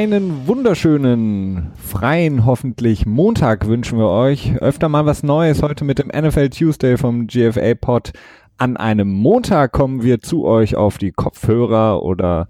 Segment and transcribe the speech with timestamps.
[0.00, 4.56] Einen wunderschönen, freien, hoffentlich Montag wünschen wir euch.
[4.56, 8.12] Öfter mal was Neues heute mit dem NFL Tuesday vom GFA Pod.
[8.56, 12.48] An einem Montag kommen wir zu euch auf die Kopfhörer oder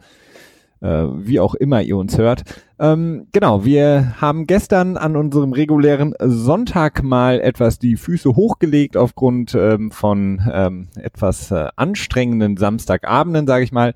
[0.80, 2.44] äh, wie auch immer ihr uns hört.
[2.78, 9.56] Ähm, genau, wir haben gestern an unserem regulären Sonntag mal etwas die Füße hochgelegt aufgrund
[9.56, 13.92] ähm, von ähm, etwas äh, anstrengenden Samstagabenden, sage ich mal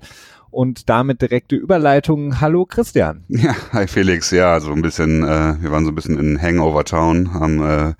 [0.55, 2.39] und damit direkte Überleitung.
[2.39, 3.25] Hallo Christian.
[3.27, 4.31] Ja, hi Felix.
[4.31, 7.93] Ja, so ein bisschen, äh, wir waren so ein bisschen in Hangover Town, haben, äh,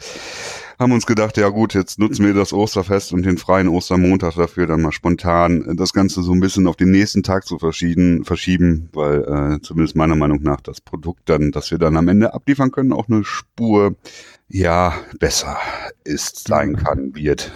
[0.79, 4.67] haben uns gedacht, ja gut, jetzt nutzen wir das Osterfest und den freien Ostermontag dafür,
[4.67, 8.89] dann mal spontan das Ganze so ein bisschen auf den nächsten Tag zu verschieben, verschieben
[8.93, 12.71] weil äh, zumindest meiner Meinung nach das Produkt dann, das wir dann am Ende abliefern
[12.71, 13.95] können, auch eine Spur
[14.47, 15.57] ja besser
[16.05, 17.51] ist, sein kann, wird.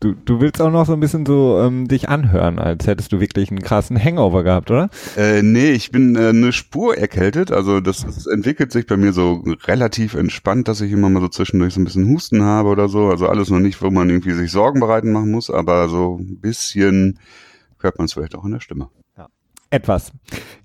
[0.00, 3.18] Du, du willst auch noch so ein bisschen so ähm, dich anhören, als hättest du
[3.18, 4.90] wirklich einen krassen Hangover gehabt, oder?
[5.16, 7.50] Äh, nee, ich bin äh, eine Spur erkältet.
[7.50, 11.28] Also das, das entwickelt sich bei mir so relativ entspannt, dass ich immer mal so
[11.28, 13.08] zwischendurch so ein bisschen Husten habe oder so.
[13.08, 16.38] Also alles noch nicht, wo man irgendwie sich Sorgen bereiten machen muss, aber so ein
[16.40, 17.18] bisschen
[17.80, 18.90] hört man es vielleicht auch in der Stimme
[19.70, 20.12] etwas.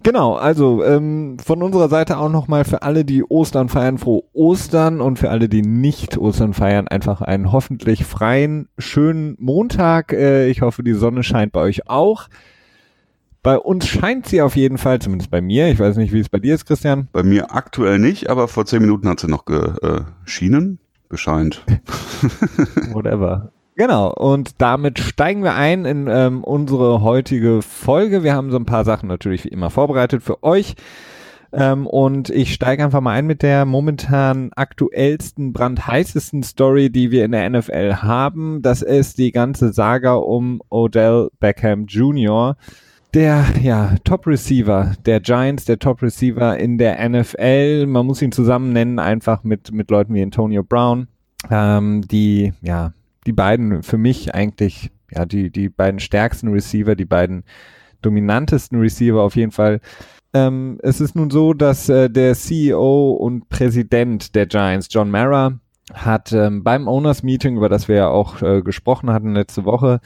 [0.01, 5.01] Genau, also ähm, von unserer Seite auch nochmal für alle, die Ostern feiern, frohe Ostern
[5.01, 10.13] und für alle, die nicht Ostern feiern, einfach einen hoffentlich freien, schönen Montag.
[10.13, 12.27] Äh, ich hoffe, die Sonne scheint bei euch auch.
[13.43, 15.67] Bei uns scheint sie auf jeden Fall, zumindest bei mir.
[15.67, 17.09] Ich weiß nicht, wie es bei dir ist, Christian.
[17.11, 21.65] Bei mir aktuell nicht, aber vor zehn Minuten hat sie noch geschienen, äh, gescheint.
[22.93, 23.52] Whatever.
[23.75, 28.23] Genau, und damit steigen wir ein in ähm, unsere heutige Folge.
[28.23, 30.75] Wir haben so ein paar Sachen natürlich wie immer vorbereitet für euch.
[31.51, 37.25] Ähm, und ich steige einfach mal ein mit der momentan aktuellsten, brandheißesten Story, die wir
[37.25, 38.61] in der NFL haben.
[38.61, 42.57] Das ist die ganze Saga um Odell Beckham Jr.,
[43.13, 47.85] der ja, Top Receiver der Giants, der Top Receiver in der NFL.
[47.85, 51.07] Man muss ihn zusammen nennen, einfach mit, mit Leuten wie Antonio Brown,
[51.51, 52.93] ähm, die ja
[53.25, 57.43] die beiden für mich eigentlich, ja, die, die beiden stärksten Receiver, die beiden
[58.01, 59.79] dominantesten Receiver auf jeden Fall.
[60.33, 65.59] Ähm, es ist nun so, dass äh, der CEO und Präsident der Giants, John Mara,
[65.93, 69.99] hat ähm, beim Owners Meeting, über das wir ja auch äh, gesprochen hatten letzte Woche,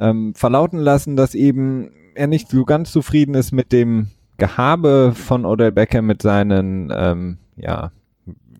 [0.00, 4.08] ähm, verlauten lassen, dass eben er nicht so ganz zufrieden ist mit dem
[4.38, 7.90] Gehabe von Odell Beckham mit seinen, ähm, ja,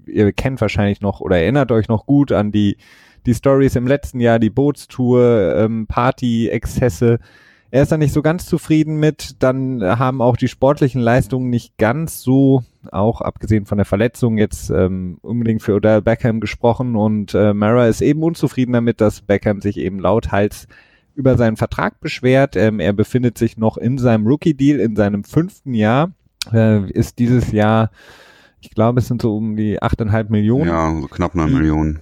[0.06, 2.76] ihr kennt wahrscheinlich noch oder erinnert euch noch gut an die
[3.26, 7.18] die Stories im letzten Jahr, die Bootstour, ähm, Party-Exzesse.
[7.70, 9.42] Er ist da nicht so ganz zufrieden mit.
[9.42, 12.62] Dann haben auch die sportlichen Leistungen nicht ganz so,
[12.92, 16.94] auch abgesehen von der Verletzung, jetzt ähm, unbedingt für Odell Beckham gesprochen.
[16.94, 20.68] Und äh, Mara ist eben unzufrieden damit, dass Beckham sich eben lauthals
[21.16, 22.54] über seinen Vertrag beschwert.
[22.54, 26.12] Ähm, er befindet sich noch in seinem Rookie-Deal, in seinem fünften Jahr.
[26.52, 27.90] Äh, ist dieses Jahr,
[28.60, 30.68] ich glaube, es sind so um die achteinhalb Millionen.
[30.68, 32.00] Ja, so knapp neun Millionen.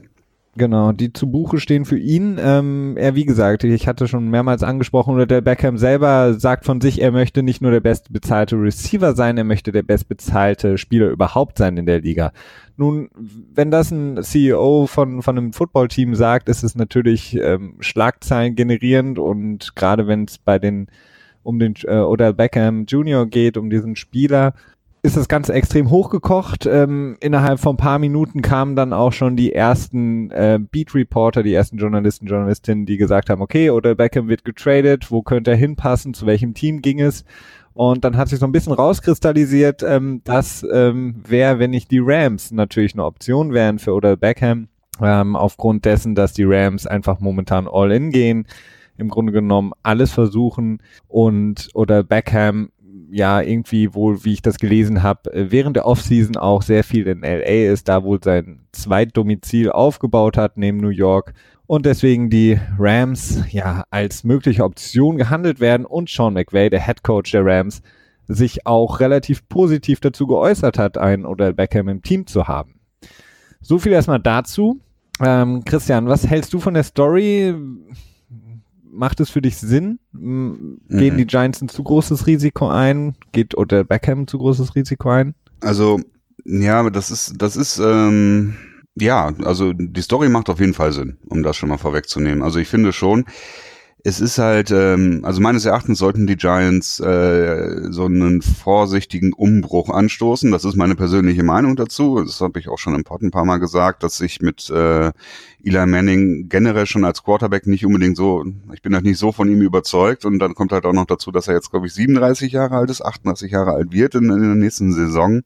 [0.54, 2.38] Genau, die zu Buche stehen für ihn.
[2.38, 6.82] Ähm, er, wie gesagt, ich hatte schon mehrmals angesprochen, oder der Beckham selber sagt von
[6.82, 11.56] sich, er möchte nicht nur der bestbezahlte Receiver sein, er möchte der bestbezahlte Spieler überhaupt
[11.56, 12.32] sein in der Liga.
[12.76, 13.08] Nun,
[13.54, 19.18] wenn das ein CEO von, von einem Footballteam sagt, ist es natürlich ähm, Schlagzeilen generierend
[19.18, 20.88] und gerade wenn es bei den
[21.42, 24.52] um den äh, oder Beckham Junior geht, um diesen Spieler,
[25.04, 26.64] ist das Ganze extrem hochgekocht.
[26.64, 31.42] Ähm, innerhalb von ein paar Minuten kamen dann auch schon die ersten äh, Beat Reporter,
[31.42, 35.56] die ersten Journalisten, Journalistinnen, die gesagt haben, okay, oder Beckham wird getradet, wo könnte er
[35.56, 37.24] hinpassen, zu welchem Team ging es?
[37.74, 42.00] Und dann hat sich so ein bisschen rauskristallisiert, ähm, dass ähm, wer, wenn nicht die
[42.00, 44.68] Rams, natürlich eine Option wären für Odell Beckham,
[45.00, 48.46] ähm, aufgrund dessen, dass die Rams einfach momentan all in gehen,
[48.98, 52.70] im Grunde genommen alles versuchen und oder Beckham
[53.12, 57.06] ja irgendwie wohl, wie ich das gelesen habe, äh, während der Offseason auch sehr viel
[57.06, 61.34] in LA ist, da wohl sein Zweitdomizil aufgebaut hat neben New York
[61.66, 67.02] und deswegen die Rams ja als mögliche Option gehandelt werden und Sean McVay, der Head
[67.02, 67.82] Coach der Rams,
[68.28, 72.80] sich auch relativ positiv dazu geäußert hat, einen oder Beckham im Team zu haben.
[73.60, 74.80] So viel erstmal dazu.
[75.20, 77.54] Ähm, Christian, was hältst du von der Story?
[78.92, 79.98] Macht es für dich Sinn?
[80.12, 81.16] Gehen mhm.
[81.16, 83.16] die Giants ein zu großes Risiko ein?
[83.32, 85.34] Geht oder Beckham ein zu großes Risiko ein?
[85.60, 86.00] Also,
[86.44, 88.54] ja, das ist, das ist, ähm,
[88.94, 92.42] ja, also die Story macht auf jeden Fall Sinn, um das schon mal vorwegzunehmen.
[92.42, 93.24] Also ich finde schon,
[94.04, 99.90] es ist halt, ähm, also meines Erachtens sollten die Giants äh, so einen vorsichtigen Umbruch
[99.90, 100.50] anstoßen.
[100.50, 102.20] Das ist meine persönliche Meinung dazu.
[102.20, 105.12] Das habe ich auch schon im Pod ein paar Mal gesagt, dass ich mit äh,
[105.62, 109.48] Eli Manning generell schon als Quarterback nicht unbedingt so, ich bin halt nicht so von
[109.48, 110.24] ihm überzeugt.
[110.24, 112.90] Und dann kommt halt auch noch dazu, dass er jetzt, glaube ich, 37 Jahre alt
[112.90, 115.42] ist, 38 Jahre alt wird in, in der nächsten Saison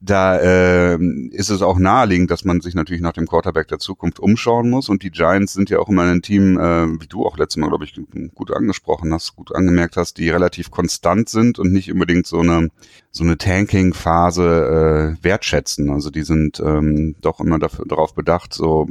[0.00, 0.98] da äh,
[1.30, 4.88] ist es auch naheliegend, dass man sich natürlich nach dem Quarterback der Zukunft umschauen muss.
[4.88, 7.68] Und die Giants sind ja auch immer ein Team, äh, wie du auch letztes Mal,
[7.68, 8.00] glaube ich,
[8.34, 12.68] gut angesprochen hast, gut angemerkt hast, die relativ konstant sind und nicht unbedingt so eine
[13.10, 15.90] so eine Tanking-Phase äh, wertschätzen.
[15.90, 18.86] Also die sind ähm, doch immer dafür, darauf bedacht, so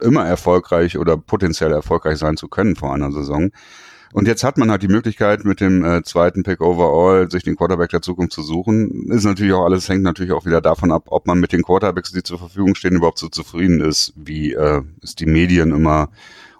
[0.00, 3.50] immer erfolgreich oder potenziell erfolgreich sein zu können vor einer Saison.
[4.12, 7.56] Und jetzt hat man halt die Möglichkeit, mit dem äh, zweiten Pick overall sich den
[7.56, 9.10] Quarterback der Zukunft zu suchen.
[9.10, 12.12] Ist natürlich auch alles, hängt natürlich auch wieder davon ab, ob man mit den Quarterbacks,
[12.12, 16.10] die zur Verfügung stehen, überhaupt so zufrieden ist, wie äh, es die Medien immer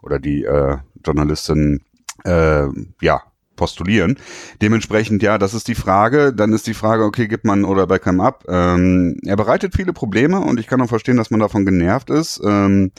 [0.02, 1.82] oder die äh, Journalisten
[2.25, 2.66] äh,
[3.00, 3.22] ja
[3.56, 4.19] postulieren.
[4.60, 6.32] Dementsprechend, ja, das ist die Frage.
[6.32, 8.44] Dann ist die Frage, okay, gibt man oder Beckham ab?
[8.49, 12.40] Ähm, er bereitet viele Probleme und ich kann auch verstehen, dass man davon genervt ist.
[12.44, 12.93] Ähm,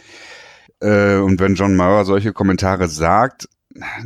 [0.79, 3.50] äh, und wenn John Mauer solche Kommentare sagt,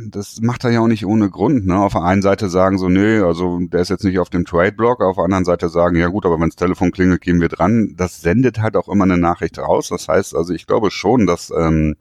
[0.08, 1.66] das macht er ja auch nicht ohne Grund.
[1.66, 1.76] Ne?
[1.76, 5.02] Auf der einen Seite sagen so, nö, also der ist jetzt nicht auf dem Trade-Block,
[5.02, 7.94] auf der anderen Seite sagen, ja gut, aber wenn das Telefon klingelt, gehen wir dran.
[7.96, 9.88] Das sendet halt auch immer eine Nachricht raus.
[9.88, 11.96] Das heißt, also ich glaube schon, dass ähm,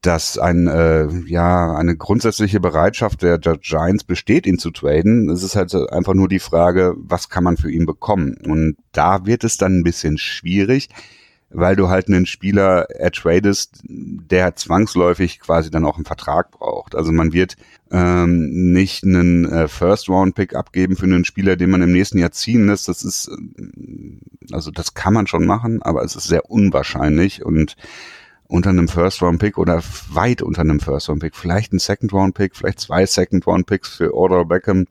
[0.00, 5.28] dass ein äh, ja eine grundsätzliche Bereitschaft der Giants besteht, ihn zu traden.
[5.28, 8.36] Es ist halt einfach nur die Frage, was kann man für ihn bekommen?
[8.46, 10.88] Und da wird es dann ein bisschen schwierig
[11.50, 16.94] weil du halt einen Spieler ertradest, der zwangsläufig quasi dann auch einen Vertrag braucht.
[16.94, 17.56] Also man wird
[17.90, 22.66] ähm, nicht einen äh, First-Round-Pick abgeben für einen Spieler, den man im nächsten Jahr ziehen
[22.66, 22.88] lässt.
[22.88, 27.76] Das ist, äh, also das kann man schon machen, aber es ist sehr unwahrscheinlich und
[28.46, 34.14] unter einem First-Round-Pick oder weit unter einem First-Round-Pick, vielleicht ein Second-Round-Pick, vielleicht zwei Second-Round-Picks für
[34.14, 34.86] Odell Beckham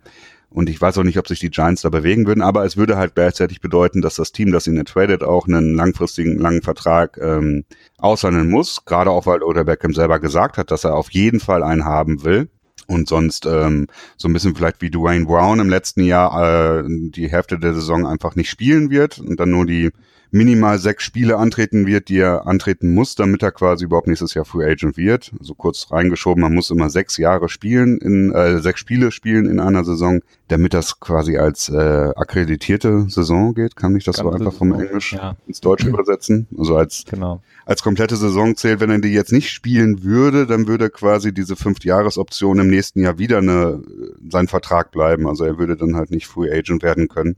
[0.57, 2.97] und ich weiß auch nicht, ob sich die Giants da bewegen würden, aber es würde
[2.97, 7.63] halt gleichzeitig bedeuten, dass das Team, das ihn tradet, auch einen langfristigen, langen Vertrag ähm,
[7.99, 8.83] aushandeln muss.
[8.83, 12.23] Gerade auch, weil Oder Beckham selber gesagt hat, dass er auf jeden Fall einen haben
[12.23, 12.49] will.
[12.87, 17.29] Und sonst ähm, so ein bisschen vielleicht wie Dwayne Brown im letzten Jahr äh, die
[17.29, 19.91] Hälfte der Saison einfach nicht spielen wird und dann nur die
[20.31, 24.45] minimal sechs Spiele antreten wird, die er antreten muss, damit er quasi überhaupt nächstes Jahr
[24.45, 25.25] Free Agent wird.
[25.25, 29.45] So also kurz reingeschoben, man muss immer sechs Jahre spielen, in äh, sechs Spiele spielen
[29.45, 33.75] in einer Saison, damit das quasi als äh, akkreditierte Saison geht.
[33.75, 35.35] Kann ich das Ganze so einfach vom Englisch ja.
[35.47, 36.47] ins Deutsche übersetzen?
[36.57, 37.41] Also als genau.
[37.65, 41.55] als komplette Saison zählt, wenn er die jetzt nicht spielen würde, dann würde quasi diese
[41.55, 43.81] fünf Jahresoption im nächsten Jahr wieder eine,
[44.29, 45.27] sein Vertrag bleiben.
[45.27, 47.35] Also er würde dann halt nicht Free Agent werden können.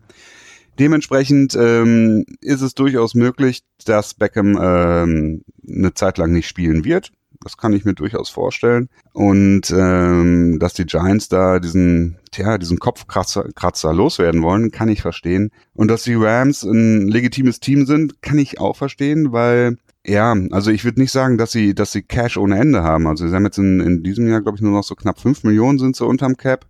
[0.80, 7.12] Dementsprechend ähm, ist es durchaus möglich, dass Beckham ähm, eine Zeit lang nicht spielen wird.
[7.42, 8.90] Das kann ich mir durchaus vorstellen.
[9.14, 15.02] Und ähm, dass die Giants da diesen, tja, diesen Kopfkratzer Kratzer loswerden wollen, kann ich
[15.02, 15.52] verstehen.
[15.74, 20.72] Und dass die Rams ein legitimes Team sind, kann ich auch verstehen, weil ja, also
[20.72, 23.06] ich würde nicht sagen, dass sie, dass sie Cash ohne Ende haben.
[23.06, 25.44] Also sie haben jetzt in, in diesem Jahr, glaube ich, nur noch so knapp fünf
[25.44, 26.66] Millionen sind sie unterm Cap.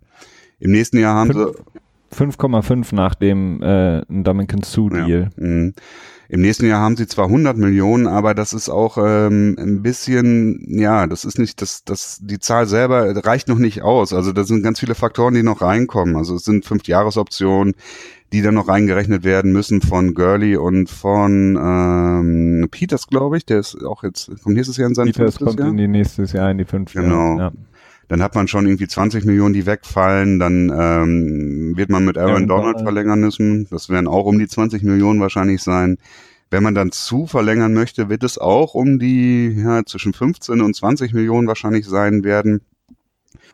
[0.60, 1.80] Im nächsten Jahr haben fünf, sie
[2.14, 5.30] 5,5 nach dem äh, Dominican Sue Deal.
[5.38, 5.44] Ja.
[5.44, 5.74] Mhm.
[6.32, 10.63] Im nächsten Jahr haben sie zwar 100 Millionen, aber das ist auch ähm, ein bisschen,
[10.68, 14.13] ja, das ist nicht, das, das, die Zahl selber reicht noch nicht aus.
[14.13, 16.16] Also da sind ganz viele Faktoren, die noch reinkommen.
[16.16, 17.74] Also es sind fünf Jahresoptionen,
[18.32, 23.48] die dann noch reingerechnet werden müssen von Gurley und von ähm, Peters, glaube ich.
[23.48, 25.70] Der ist auch jetzt, kommt nächstes Jahr in sein Peters kommt Jahr?
[25.70, 27.39] in die nächstes Jahr in die fünf Genau.
[27.39, 27.51] Ja
[28.10, 32.48] dann hat man schon irgendwie 20 Millionen, die wegfallen, dann ähm, wird man mit Aaron,
[32.48, 32.82] Donald.
[32.82, 33.68] verlängern müssen.
[33.70, 36.00] Das werden auch um die 20 Millionen wahrscheinlich sein.
[36.50, 40.75] Wenn man dann zu verlängern möchte, wird es auch um die ja, zwischen 15 und
[40.75, 42.62] 20 Millionen wahrscheinlich sein werden.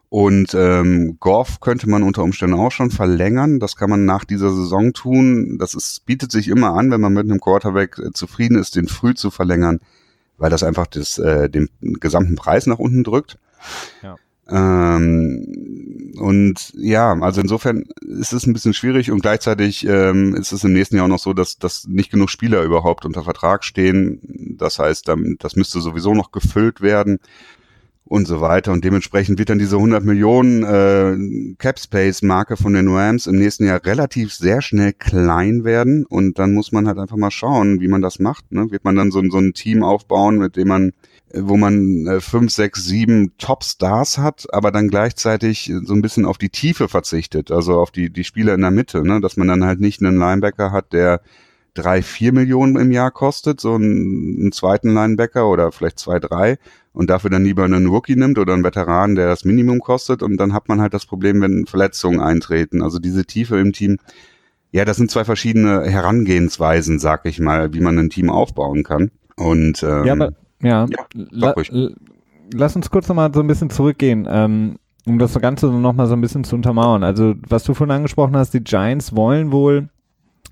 [0.08, 3.60] Und ähm, Goff könnte man unter Umständen auch schon verlängern.
[3.60, 5.58] Das kann man nach dieser Saison tun.
[5.60, 8.88] Das ist, bietet sich immer an, wenn man mit einem Quarterback äh, zufrieden ist, den
[8.88, 9.82] früh zu verlängern,
[10.38, 13.38] weil das einfach das, äh, den gesamten Preis nach unten drückt.
[14.02, 14.16] Ja.
[14.48, 20.64] Ähm, und ja, also insofern ist es ein bisschen schwierig und gleichzeitig ähm, ist es
[20.64, 24.20] im nächsten Jahr auch noch so, dass, dass nicht genug Spieler überhaupt unter Vertrag stehen.
[24.58, 27.20] Das heißt, das müsste sowieso noch gefüllt werden
[28.06, 28.72] und so weiter.
[28.72, 33.38] Und dementsprechend wird dann diese 100 Millionen äh, Cap Space Marke von den Rams im
[33.38, 36.06] nächsten Jahr relativ sehr schnell klein werden.
[36.06, 38.52] Und dann muss man halt einfach mal schauen, wie man das macht.
[38.52, 38.70] Ne?
[38.70, 40.92] Wird man dann so, so ein Team aufbauen, mit dem man
[41.38, 46.38] wo man äh, fünf, sechs, sieben Top-Stars hat, aber dann gleichzeitig so ein bisschen auf
[46.38, 49.20] die Tiefe verzichtet, also auf die, die Spieler in der Mitte, ne?
[49.20, 51.22] dass man dann halt nicht einen Linebacker hat, der
[51.76, 56.58] drei, vier Millionen im Jahr kostet, so einen, einen zweiten Linebacker oder vielleicht zwei, drei
[56.94, 60.38] und dafür dann lieber einen Rookie nimmt oder einen Veteran, der das Minimum kostet und
[60.38, 62.82] dann hat man halt das Problem, wenn Verletzungen eintreten.
[62.82, 63.98] Also diese Tiefe im Team,
[64.72, 69.12] ja, das sind zwei verschiedene Herangehensweisen, sag ich mal, wie man ein Team aufbauen kann.
[69.36, 71.54] Und ähm, ja, aber, ja, ja la
[72.54, 74.28] lass uns kurz nochmal so ein bisschen zurückgehen.
[74.30, 74.76] Ähm,
[75.08, 77.04] um das Ganze noch mal so ein bisschen zu untermauern.
[77.04, 79.90] Also, was du vorhin angesprochen hast, die Giants wollen wohl,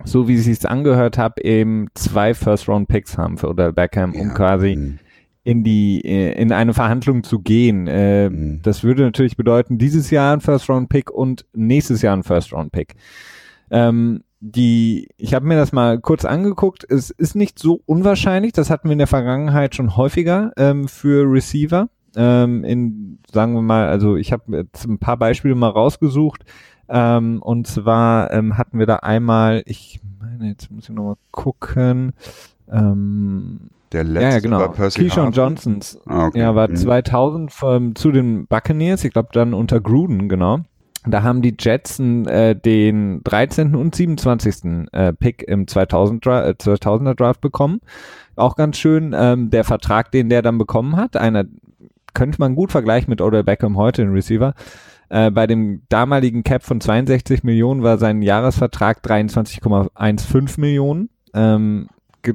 [0.06, 4.34] so wie es sich angehört habe, eben zwei First-Round-Picks haben für Odell Beckham, um ja.
[4.34, 5.00] quasi mhm.
[5.44, 7.88] in die, in eine Verhandlung zu gehen.
[7.88, 8.62] Äh, mhm.
[8.64, 12.96] Das würde natürlich bedeuten, dieses Jahr ein First-Round-Pick und nächstes Jahr ein First-Round-Pick.
[13.72, 18.70] Ähm, die, ich habe mir das mal kurz angeguckt, es ist nicht so unwahrscheinlich, das
[18.70, 23.88] hatten wir in der Vergangenheit schon häufiger ähm, für Receiver ähm, in, sagen wir mal,
[23.88, 26.44] also ich habe jetzt ein paar Beispiele mal rausgesucht.
[26.90, 32.14] Ähm, und zwar ähm, hatten wir da einmal, ich meine, jetzt muss ich nochmal gucken.
[32.72, 34.60] Ähm, der letzte ja, ja, genau.
[34.60, 36.00] war Percy Keyshawn Johnsons.
[36.06, 36.40] Ah, okay.
[36.40, 36.76] Ja, war mhm.
[36.76, 40.62] 2000 ähm, zu den Buccaneers, ich glaube dann unter Gruden, genau.
[41.06, 43.76] Da haben die Jets äh, den 13.
[43.76, 44.88] und 27.
[44.94, 47.82] Äh, Pick im 2000 Dra äh, 2000er Draft bekommen.
[48.36, 51.44] Auch ganz schön, ähm, der Vertrag, den der dann bekommen hat, einer
[52.14, 54.54] könnte man gut vergleichen mit Odell Beckham heute, in Receiver.
[55.14, 61.10] Äh, bei dem damaligen Cap von 62 Millionen war sein Jahresvertrag 23,15 Millionen.
[61.36, 61.88] Ähm,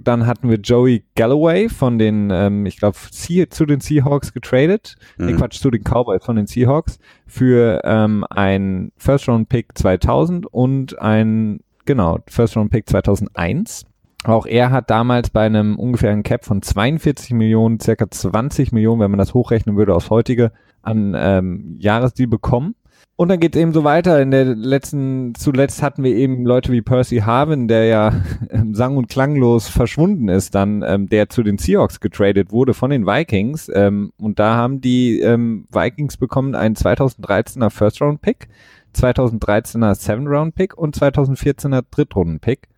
[0.05, 4.95] dann hatten wir Joey Galloway von den, ähm, ich glaube, zu den Seahawks getradet.
[5.17, 5.27] Mhm.
[5.27, 11.59] Nee, Quatsch, zu den Cowboys von den Seahawks für ähm, ein First-Round-Pick 2000 und ein,
[11.85, 13.87] genau, First-Round-Pick 2001.
[14.23, 19.11] Auch er hat damals bei einem ungefähren Cap von 42 Millionen, circa 20 Millionen, wenn
[19.11, 20.53] man das hochrechnen würde aus heutige,
[20.89, 22.75] an ähm, Jahresdeal bekommen.
[23.21, 24.23] Und dann geht es eben so weiter.
[24.23, 28.13] In der letzten, zuletzt hatten wir eben Leute wie Percy Harvin, der ja
[28.51, 32.91] ähm, sang- und klanglos verschwunden ist, dann, ähm, der zu den Seahawks getradet wurde von
[32.91, 33.69] den Vikings.
[33.75, 38.47] Ähm, und da haben die ähm, Vikings bekommen einen 2013er First-Round-Pick,
[38.95, 42.69] 2013er Seven-Round-Pick und 2014er Drittrunden-Pick.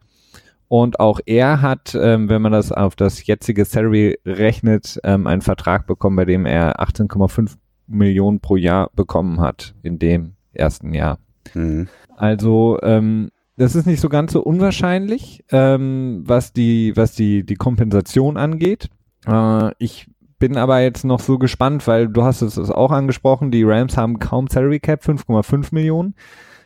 [0.68, 5.42] Und auch er hat, ähm, wenn man das auf das jetzige Salary rechnet, ähm, einen
[5.42, 7.56] Vertrag bekommen, bei dem er 18,5
[7.90, 11.18] Millionen pro Jahr bekommen hat in dem ersten Jahr.
[11.54, 11.88] Mhm.
[12.16, 17.56] Also ähm, das ist nicht so ganz so unwahrscheinlich, ähm, was die was die die
[17.56, 18.88] Kompensation angeht.
[19.26, 20.06] Äh, ich
[20.38, 24.18] bin aber jetzt noch so gespannt, weil du hast es auch angesprochen, die Rams haben
[24.18, 26.14] kaum Salary Cap, 5,5 Millionen.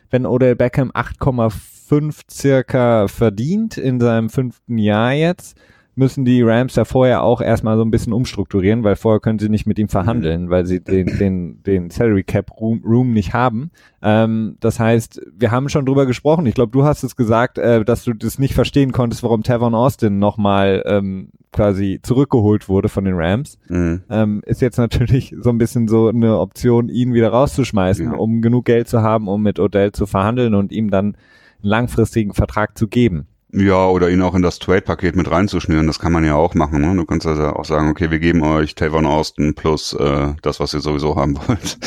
[0.09, 5.57] Wenn Odell Beckham 8,5 fünf circa verdient in seinem fünften Jahr jetzt,
[5.95, 9.49] müssen die Rams ja vorher auch erstmal so ein bisschen umstrukturieren, weil vorher können sie
[9.49, 13.71] nicht mit ihm verhandeln, weil sie den, den, den Salary Cap Room, Room nicht haben.
[14.01, 16.45] Ähm, das heißt, wir haben schon drüber gesprochen.
[16.45, 19.73] Ich glaube, du hast es gesagt, äh, dass du das nicht verstehen konntest, warum Tavon
[19.73, 23.57] Austin nochmal ähm, quasi zurückgeholt wurde von den Rams.
[23.69, 24.03] Mhm.
[24.09, 28.17] Ähm, ist jetzt natürlich so ein bisschen so eine Option, ihn wieder rauszuschmeißen, ja.
[28.17, 31.15] um genug Geld zu haben, um mit Odell zu verhandeln und ihm dann
[31.61, 33.27] langfristigen Vertrag zu geben.
[33.57, 36.81] Ja, oder ihn auch in das Trade-Paket mit reinzuschnüren, das kann man ja auch machen.
[36.81, 36.93] Ne?
[36.93, 40.73] Du kannst also auch sagen, okay, wir geben euch Tavon Austin plus äh, das, was
[40.73, 41.77] ihr sowieso haben wollt.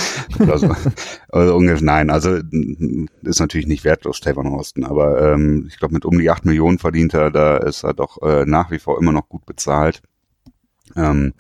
[0.50, 0.75] also,
[1.28, 2.38] also nein, also
[3.22, 6.78] ist natürlich nicht wertlos, Tavon Austin, aber ähm, ich glaube, mit um die acht Millionen
[6.78, 10.00] verdient er, da ist er doch äh, nach wie vor immer noch gut bezahlt.
[10.96, 11.34] Ähm,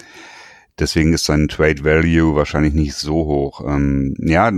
[0.78, 3.62] deswegen ist sein Trade Value wahrscheinlich nicht so hoch.
[3.66, 4.52] Ähm, ja,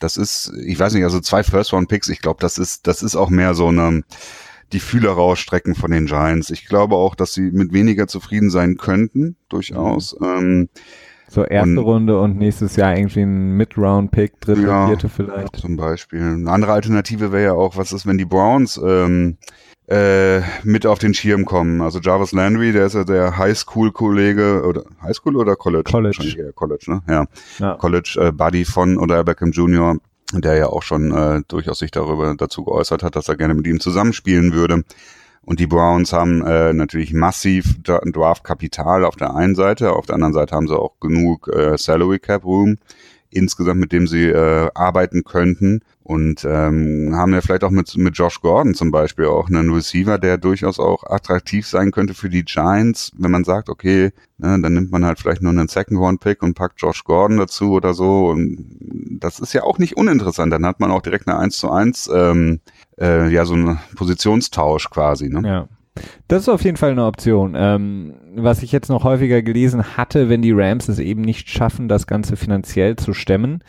[0.00, 3.28] das ist, ich weiß nicht, also zwei First-Round-Picks, ich glaube, das ist, das ist auch
[3.28, 4.02] mehr so eine,
[4.74, 6.50] die Fühler rausstrecken von den Giants.
[6.50, 10.18] Ich glaube auch, dass sie mit weniger zufrieden sein könnten, durchaus.
[10.20, 10.26] Mhm.
[10.26, 10.68] Ähm,
[11.28, 15.56] so erste und, Runde und nächstes Jahr irgendwie ein Mid-Round-Pick, dritte, ja, vierte vielleicht.
[15.56, 16.20] Zum Beispiel.
[16.20, 19.38] Eine andere Alternative wäre ja auch, was ist, wenn die Browns ähm,
[19.88, 21.80] äh, mit auf den Schirm kommen.
[21.80, 25.90] Also Jarvis Landry, der ist ja der Highschool-Kollege oder Highschool oder College?
[25.90, 26.52] College.
[26.54, 27.02] College, ne?
[27.08, 27.26] Ja.
[27.58, 27.74] ja.
[27.74, 29.96] College äh, Buddy von oder Beckham Jr.,
[30.40, 33.66] der ja auch schon äh, durchaus sich darüber dazu geäußert hat, dass er gerne mit
[33.66, 34.84] ihm zusammenspielen würde.
[35.42, 40.32] Und die Browns haben äh, natürlich massiv Draft-Kapital auf der einen Seite, auf der anderen
[40.32, 42.78] Seite haben sie auch genug äh, Salary Cap Room
[43.34, 45.80] insgesamt, mit dem sie äh, arbeiten könnten.
[46.02, 50.18] Und ähm, haben ja vielleicht auch mit, mit Josh Gordon zum Beispiel auch einen Receiver,
[50.18, 54.74] der durchaus auch attraktiv sein könnte für die Giants, wenn man sagt, okay, ne, dann
[54.74, 58.28] nimmt man halt vielleicht nur einen Second-Round-Pick und packt Josh Gordon dazu oder so.
[58.28, 58.66] Und
[59.18, 60.52] das ist ja auch nicht uninteressant.
[60.52, 62.60] Dann hat man auch direkt eine 1 zu 1, ähm,
[63.00, 65.30] äh, ja, so einen Positionstausch quasi.
[65.30, 65.42] Ne?
[65.48, 65.68] Ja.
[66.28, 67.54] Das ist auf jeden Fall eine Option.
[67.56, 71.88] Ähm, was ich jetzt noch häufiger gelesen hatte, wenn die Rams es eben nicht schaffen,
[71.88, 73.62] das Ganze finanziell zu stemmen,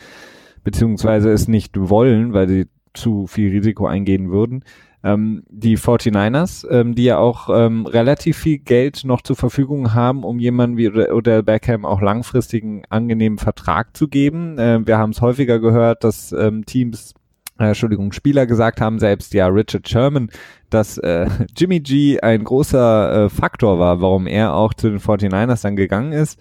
[0.64, 4.64] beziehungsweise es nicht wollen, weil sie zu viel Risiko eingehen würden,
[5.04, 10.24] ähm, die 49ers, ähm, die ja auch ähm, relativ viel Geld noch zur Verfügung haben,
[10.24, 14.58] um jemanden wie Odell Beckham auch langfristigen angenehmen Vertrag zu geben.
[14.58, 17.14] Äh, wir haben es häufiger gehört, dass ähm, Teams
[17.58, 20.30] äh, Entschuldigung, Spieler gesagt haben, selbst ja Richard Sherman,
[20.70, 25.62] dass äh, Jimmy G ein großer äh, Faktor war, warum er auch zu den 49ers
[25.62, 26.38] dann gegangen ist.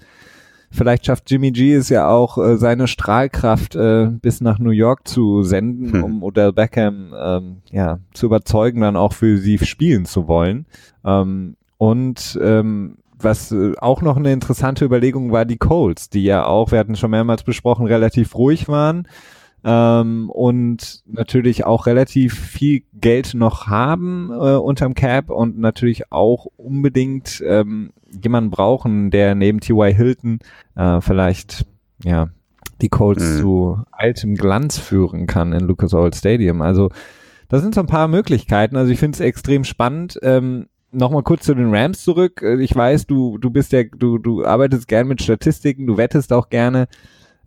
[0.72, 5.08] Vielleicht schafft Jimmy G es ja auch, äh, seine Strahlkraft äh, bis nach New York
[5.08, 6.04] zu senden, hm.
[6.04, 10.66] um Odell Beckham ähm, ja, zu überzeugen, dann auch für sie spielen zu wollen.
[11.06, 16.46] Ähm, und ähm, was äh, auch noch eine interessante Überlegung war, die Colts, die ja
[16.46, 19.08] auch, wir hatten schon mehrmals besprochen, relativ ruhig waren
[19.68, 26.46] ähm, und natürlich auch relativ viel Geld noch haben äh, unterm Cap und natürlich auch
[26.56, 27.92] unbedingt ähm,
[28.24, 29.92] jemanden brauchen, der neben T.Y.
[29.92, 30.40] Hilton
[30.76, 31.66] äh, vielleicht
[32.04, 32.30] ja
[32.82, 33.42] die Colts mhm.
[33.42, 36.62] zu altem Glanz führen kann in Lucas Oil Stadium.
[36.62, 36.90] Also
[37.50, 38.76] das sind so ein paar Möglichkeiten.
[38.76, 40.20] Also ich finde es extrem spannend.
[40.22, 42.42] Ähm, Nochmal kurz zu den Rams zurück.
[42.42, 46.32] Äh, ich weiß, du, du bist ja, du, du arbeitest gern mit Statistiken, du wettest
[46.32, 46.88] auch gerne.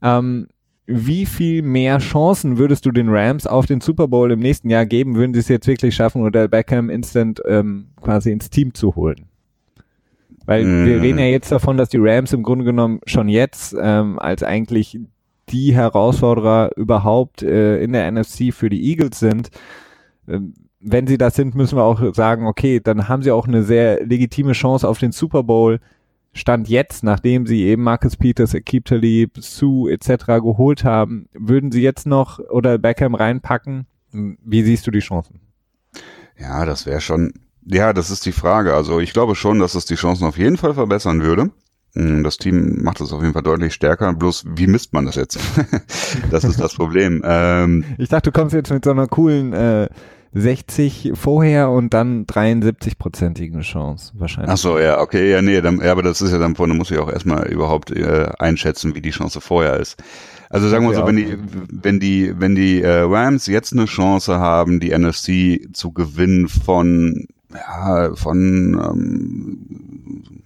[0.02, 0.48] Ähm,
[0.90, 4.86] wie viel mehr Chancen würdest du den Rams auf den Super Bowl im nächsten Jahr
[4.86, 8.96] geben, würden sie es jetzt wirklich schaffen, oder Beckham instant ähm, quasi ins Team zu
[8.96, 9.26] holen?
[10.46, 10.86] Weil mm.
[10.86, 14.42] wir reden ja jetzt davon, dass die Rams im Grunde genommen schon jetzt ähm, als
[14.42, 14.98] eigentlich
[15.50, 19.50] die Herausforderer überhaupt äh, in der NFC für die Eagles sind.
[20.26, 23.62] Ähm, wenn sie das sind, müssen wir auch sagen, okay, dann haben sie auch eine
[23.62, 25.80] sehr legitime Chance auf den Super Bowl.
[26.32, 30.26] Stand jetzt, nachdem sie eben Marcus Peters, Akib Talib, Sue etc.
[30.26, 33.86] geholt haben, würden sie jetzt noch oder Beckham reinpacken?
[34.12, 35.40] Wie siehst du die Chancen?
[36.38, 37.32] Ja, das wäre schon,
[37.64, 38.74] ja, das ist die Frage.
[38.74, 41.50] Also ich glaube schon, dass es die Chancen auf jeden Fall verbessern würde.
[41.94, 44.12] Hm, das Team macht es auf jeden Fall deutlich stärker.
[44.12, 45.38] Bloß, wie misst man das jetzt?
[46.30, 47.22] das ist das Problem.
[47.24, 49.88] Ähm, ich dachte, du kommst jetzt mit so einer coolen äh,
[50.34, 54.52] 60 vorher und dann 73-prozentige Chance wahrscheinlich.
[54.52, 56.90] Ach so, ja, okay, ja, nee, dann, ja, aber das ist ja dann, vorne muss
[56.90, 60.02] ich auch erstmal überhaupt äh, einschätzen, wie die Chance vorher ist.
[60.50, 61.36] Also sagen wir so, wenn die,
[61.70, 67.26] wenn die, wenn die äh, Rams jetzt eine Chance haben, die NFC zu gewinnen von,
[67.52, 70.42] ja, von ähm,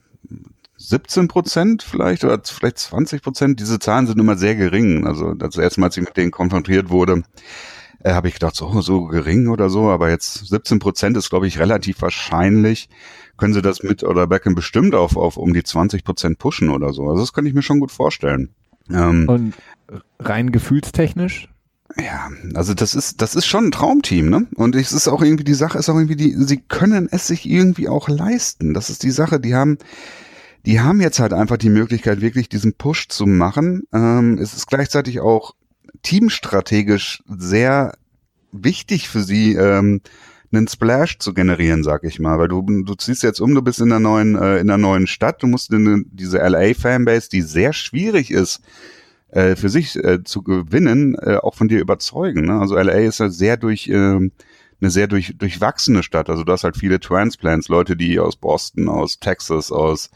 [0.76, 5.06] 17 Prozent vielleicht oder vielleicht 20 Prozent, diese Zahlen sind immer sehr gering.
[5.06, 7.22] Also das erste Mal, als ich mit denen konfrontiert wurde,
[8.04, 11.46] äh, habe ich gedacht, so, so gering oder so, aber jetzt 17 Prozent ist, glaube
[11.46, 12.88] ich, relativ wahrscheinlich.
[13.36, 16.92] Können sie das mit oder Beckham bestimmt auf, auf um die 20 Prozent pushen oder
[16.92, 17.08] so?
[17.08, 18.50] Also das kann ich mir schon gut vorstellen.
[18.90, 19.54] Ähm, Und
[20.18, 21.48] rein gefühlstechnisch?
[21.98, 24.46] Ja, also das ist, das ist schon ein Traumteam, ne?
[24.54, 27.48] Und es ist auch irgendwie, die Sache ist auch irgendwie, die, sie können es sich
[27.48, 28.72] irgendwie auch leisten.
[28.72, 29.76] Das ist die Sache, die haben,
[30.64, 33.82] die haben jetzt halt einfach die Möglichkeit, wirklich diesen Push zu machen.
[33.92, 35.54] Ähm, es ist gleichzeitig auch
[36.02, 37.94] teamstrategisch sehr
[38.52, 40.00] wichtig für sie, ähm,
[40.52, 43.80] einen Splash zu generieren, sag ich mal, weil du du ziehst jetzt um, du bist
[43.80, 47.40] in der neuen äh, in der neuen Stadt, du musst in diese LA Fanbase, die
[47.40, 48.60] sehr schwierig ist
[49.32, 52.44] äh, für sich äh, zu gewinnen, äh, auch von dir überzeugen.
[52.44, 52.60] Ne?
[52.60, 53.94] Also LA ist ja sehr durch äh,
[54.82, 56.28] eine sehr durch, durchwachsene Stadt.
[56.28, 60.10] Also du hast halt viele Transplants, Leute, die aus Boston, aus Texas, aus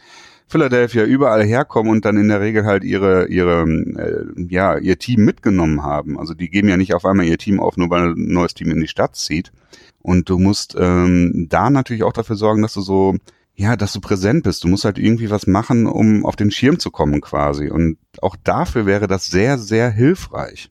[0.48, 5.24] Philadelphia überall herkommen und dann in der Regel halt ihre, ihre, äh, ja, ihr Team
[5.24, 6.18] mitgenommen haben.
[6.18, 8.70] Also die geben ja nicht auf einmal ihr Team auf, nur weil ein neues Team
[8.70, 9.52] in die Stadt zieht.
[10.00, 13.16] Und du musst ähm, da natürlich auch dafür sorgen, dass du so,
[13.56, 14.62] ja, dass du präsent bist.
[14.62, 17.68] Du musst halt irgendwie was machen, um auf den Schirm zu kommen quasi.
[17.68, 20.70] Und auch dafür wäre das sehr, sehr hilfreich.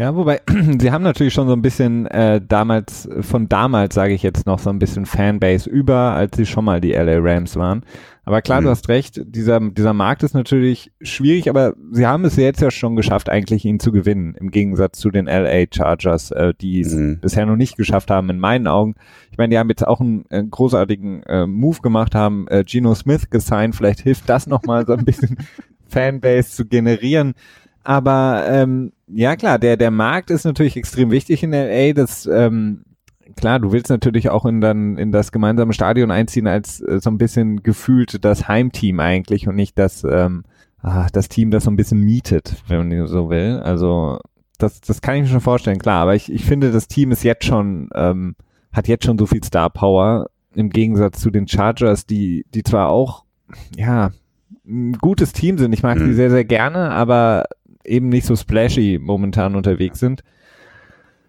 [0.00, 0.40] Ja, wobei,
[0.80, 4.58] sie haben natürlich schon so ein bisschen äh, damals, von damals sage ich jetzt noch
[4.58, 7.82] so ein bisschen Fanbase über, als sie schon mal die LA Rams waren.
[8.24, 8.64] Aber klar, mhm.
[8.64, 12.70] du hast recht, dieser, dieser Markt ist natürlich schwierig, aber sie haben es jetzt ja
[12.70, 16.94] schon geschafft, eigentlich ihn zu gewinnen, im Gegensatz zu den LA Chargers, äh, die es
[16.94, 17.18] mhm.
[17.20, 18.94] bisher noch nicht geschafft haben, in meinen Augen.
[19.30, 22.94] Ich meine, die haben jetzt auch einen, einen großartigen äh, Move gemacht, haben äh, Geno
[22.94, 25.36] Smith gesigned, vielleicht hilft das nochmal so ein bisschen
[25.88, 27.34] Fanbase zu generieren.
[27.82, 31.92] Aber ähm, ja klar, der, der Markt ist natürlich extrem wichtig in LA.
[31.92, 32.84] Das ähm,
[33.36, 37.10] klar, du willst natürlich auch in dann in das gemeinsame Stadion einziehen als äh, so
[37.10, 40.44] ein bisschen gefühlt das Heimteam eigentlich und nicht das ähm,
[40.82, 43.60] ah, das Team, das so ein bisschen mietet, wenn man so will.
[43.62, 44.18] Also
[44.58, 46.02] das, das kann ich mir schon vorstellen, klar.
[46.02, 48.36] Aber ich, ich finde, das Team ist jetzt schon ähm,
[48.72, 52.90] hat jetzt schon so viel Star Power im Gegensatz zu den Chargers, die die zwar
[52.90, 53.24] auch
[53.76, 54.10] ja
[54.66, 55.72] ein gutes Team sind.
[55.72, 56.06] Ich mag mhm.
[56.06, 57.46] die sehr sehr gerne, aber
[57.84, 60.22] eben nicht so splashy momentan unterwegs sind.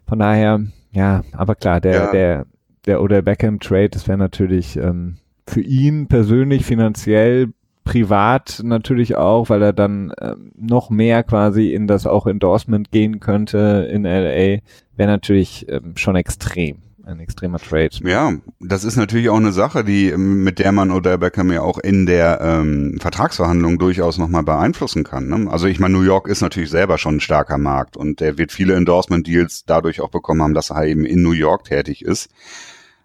[0.08, 0.62] Von daher,
[0.92, 2.12] ja, aber klar, der, ja.
[2.12, 2.46] der,
[2.86, 9.50] der Odell Beckham Trade, das wäre natürlich ähm, für ihn persönlich finanziell privat natürlich auch,
[9.50, 14.60] weil er dann ähm, noch mehr quasi in das auch Endorsement gehen könnte in LA,
[14.96, 16.78] wäre natürlich ähm, schon extrem.
[17.06, 17.90] Ein extremer Trade.
[18.04, 21.78] Ja, das ist natürlich auch eine Sache, die mit der man Odell Beckham ja auch
[21.78, 25.28] in der ähm, Vertragsverhandlung durchaus nochmal beeinflussen kann.
[25.28, 25.50] Ne?
[25.52, 28.52] Also ich meine, New York ist natürlich selber schon ein starker Markt und der wird
[28.52, 32.30] viele Endorsement-Deals dadurch auch bekommen haben, dass er eben in New York tätig ist.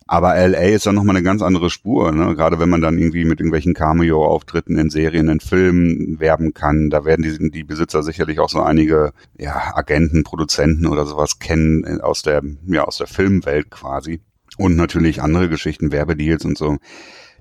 [0.08, 2.36] Aber LA ist dann nochmal eine ganz andere Spur, ne?
[2.36, 7.04] Gerade wenn man dann irgendwie mit irgendwelchen Cameo-Auftritten in Serien, in Filmen werben kann, da
[7.04, 12.00] werden die, die Besitzer sicherlich auch so einige ja, Agenten, Produzenten oder sowas kennen äh,
[12.00, 14.20] aus der, ja, aus der Filmwelt quasi.
[14.58, 16.78] Und natürlich andere Geschichten, Werbedeals und so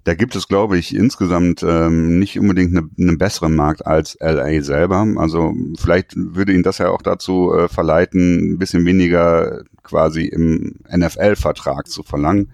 [0.06, 4.62] da gibt es, glaube ich, insgesamt ähm, nicht unbedingt einen eine besseren Markt als LA
[4.62, 5.06] selber.
[5.18, 10.76] Also vielleicht würde ihn das ja auch dazu äh, verleiten, ein bisschen weniger quasi im
[10.96, 12.52] NFL-Vertrag zu verlangen.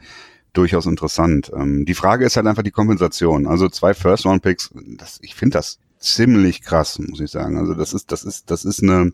[0.53, 1.51] Durchaus interessant.
[1.53, 3.45] Ähm, die Frage ist halt einfach die Kompensation.
[3.45, 7.57] Also zwei First-Round-Picks, das, ich finde das ziemlich krass, muss ich sagen.
[7.57, 9.11] Also das ist, das ist, das ist eine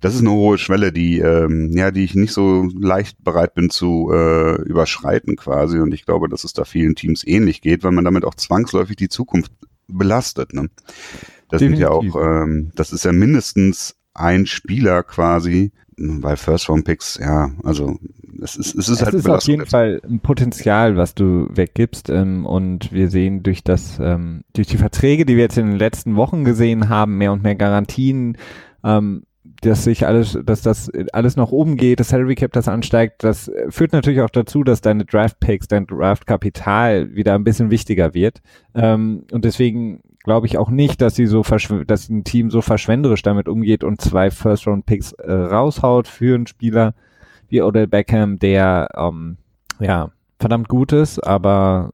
[0.00, 3.70] das ist eine hohe Schwelle, die ähm, ja, die ich nicht so leicht bereit bin
[3.70, 5.78] zu äh, überschreiten quasi.
[5.78, 8.96] Und ich glaube, dass es da vielen Teams ähnlich geht, weil man damit auch zwangsläufig
[8.96, 9.52] die Zukunft
[9.88, 10.54] belastet.
[10.54, 10.70] Ne?
[11.50, 11.78] Das Definitiv.
[11.78, 17.18] sind ja auch, ähm, das ist ja mindestens ein Spieler quasi, weil First Round Picks,
[17.20, 17.98] ja, also
[18.42, 22.08] es ist, es ist es halt ist auf jeden Fall ein Potenzial, was du weggibst
[22.08, 25.78] ähm, und wir sehen durch das, ähm, durch die Verträge, die wir jetzt in den
[25.78, 28.38] letzten Wochen gesehen haben, mehr und mehr Garantien,
[28.82, 29.24] ähm,
[29.60, 33.50] dass sich alles, dass das alles nach oben geht, das Salary Cap das ansteigt, das
[33.68, 38.14] führt natürlich auch dazu, dass deine Draft Picks, dein Draft Kapital wieder ein bisschen wichtiger
[38.14, 38.40] wird.
[38.74, 41.42] Ähm, und deswegen glaube ich auch nicht, dass sie so
[41.86, 46.34] dass ein Team so verschwenderisch damit umgeht und zwei First Round Picks äh, raushaut für
[46.34, 46.94] einen Spieler
[47.48, 49.36] wie Odell Beckham, der ähm,
[49.78, 51.90] ja verdammt gut ist, aber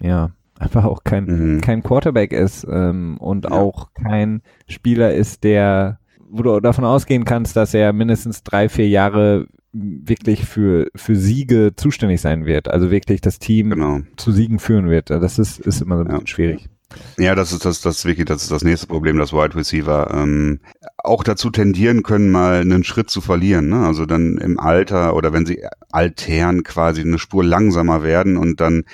[0.00, 1.60] ja einfach auch kein mhm.
[1.60, 3.50] kein Quarterback ist ähm, und ja.
[3.50, 8.88] auch kein Spieler ist, der wo du davon ausgehen kannst, dass er mindestens drei, vier
[8.88, 12.68] Jahre wirklich für, für Siege zuständig sein wird.
[12.68, 14.00] Also wirklich das Team genau.
[14.16, 15.10] zu Siegen führen wird.
[15.10, 16.12] Das ist, ist immer so ein ja.
[16.14, 16.68] bisschen schwierig.
[17.18, 20.60] Ja, das ist das, das wirklich, das ist das nächste Problem, dass Wide Receiver ähm,
[20.98, 23.68] auch dazu tendieren können, mal einen Schritt zu verlieren.
[23.68, 23.86] Ne?
[23.86, 28.84] Also dann im Alter oder wenn sie altern quasi eine Spur langsamer werden und dann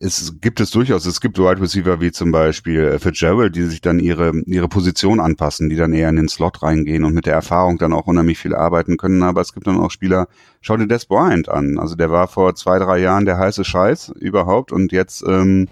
[0.00, 4.00] es gibt es durchaus, es gibt Wide Receiver wie zum Beispiel Fitzgerald, die sich dann
[4.00, 7.78] ihre, ihre Position anpassen, die dann eher in den Slot reingehen und mit der Erfahrung
[7.78, 9.22] dann auch unheimlich viel arbeiten können.
[9.22, 10.26] Aber es gibt dann auch Spieler,
[10.60, 11.78] schau dir Des Bryant an.
[11.78, 15.68] Also der war vor zwei, drei Jahren der heiße Scheiß überhaupt und jetzt ähm,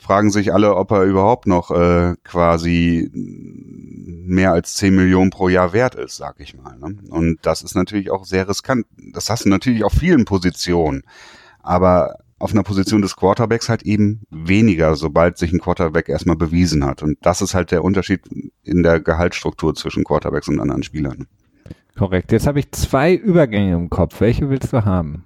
[0.00, 5.72] fragen sich alle, ob er überhaupt noch äh, quasi mehr als 10 Millionen pro Jahr
[5.72, 6.76] wert ist, sag ich mal.
[6.78, 6.96] Ne?
[7.10, 8.86] Und das ist natürlich auch sehr riskant.
[9.12, 11.02] Das hast du natürlich auf vielen Positionen.
[11.62, 16.84] Aber auf einer Position des Quarterbacks halt eben weniger, sobald sich ein Quarterback erstmal bewiesen
[16.84, 17.02] hat.
[17.02, 18.22] Und das ist halt der Unterschied
[18.64, 21.26] in der Gehaltsstruktur zwischen Quarterbacks und anderen Spielern.
[21.98, 22.32] Korrekt.
[22.32, 24.20] Jetzt habe ich zwei Übergänge im Kopf.
[24.22, 25.24] Welche willst du haben?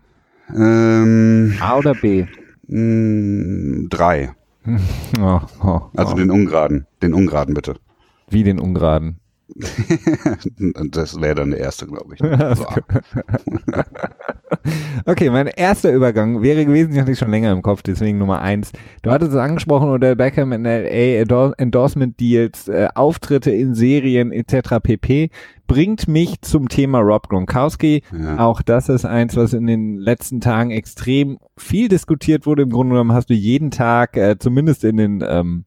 [0.53, 2.27] Ähm, A oder B?
[2.67, 4.35] Mh, mm, drei.
[5.21, 6.17] oh, oh, also oh.
[6.17, 6.87] den Ungeraden.
[7.03, 7.77] Den Ungeraden bitte.
[8.29, 9.21] Wie den Ungeraden?
[10.91, 12.21] Das wäre dann der erste, glaube ich.
[15.07, 18.41] Okay, mein erster Übergang wäre gewesen, ich hatte ich schon länger im Kopf, deswegen Nummer
[18.41, 18.73] eins.
[19.03, 24.81] Du hattest es angesprochen, oder Beckham in LA, Endorsement Deals, äh, Auftritte in Serien etc.
[24.83, 25.31] pp.
[25.67, 28.03] Bringt mich zum Thema Rob Gronkowski.
[28.19, 28.39] Ja.
[28.39, 32.63] Auch das ist eins, was in den letzten Tagen extrem viel diskutiert wurde.
[32.63, 35.65] Im Grunde genommen hast du jeden Tag, äh, zumindest in den ähm,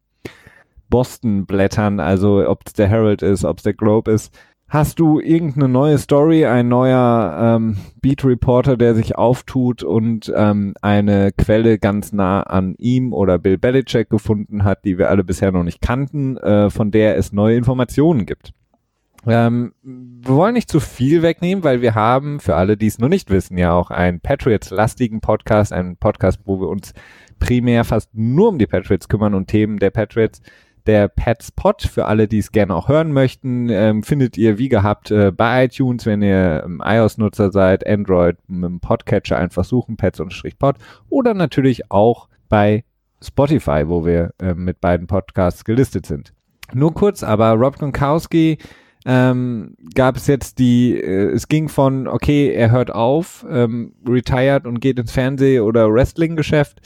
[0.90, 4.34] Boston-Blättern, also ob es der Herald ist, ob es der Globe ist,
[4.70, 10.74] Hast du irgendeine neue Story, ein neuer ähm, Beat Reporter, der sich auftut und ähm,
[10.82, 15.54] eine Quelle ganz nah an ihm oder Bill Belichick gefunden hat, die wir alle bisher
[15.54, 18.52] noch nicht kannten, äh, von der es neue Informationen gibt?
[19.26, 23.10] Ähm, wir wollen nicht zu viel wegnehmen, weil wir haben, für alle, die es noch
[23.10, 26.94] nicht wissen, ja auch einen Patriots-lastigen Podcast, einen Podcast, wo wir uns
[27.40, 30.42] primär fast nur um die Patriots kümmern und Themen der Patriots
[30.88, 34.70] der Pets Pod, für alle, die es gerne auch hören möchten, ähm, findet ihr wie
[34.70, 39.98] gehabt äh, bei iTunes, wenn ihr ähm, iOS-Nutzer seid, Android mit dem Podcatcher einfach suchen,
[39.98, 40.78] Pets-Pod
[41.10, 42.84] oder natürlich auch bei
[43.22, 46.34] Spotify, wo wir äh, mit beiden Podcasts gelistet sind.
[46.74, 48.58] Nur kurz, aber Rob Gronkowski
[49.06, 54.66] ähm, gab es jetzt die, äh, es ging von, okay, er hört auf, ähm, retired
[54.66, 56.82] und geht ins Fernseh- oder Wrestling-Geschäft.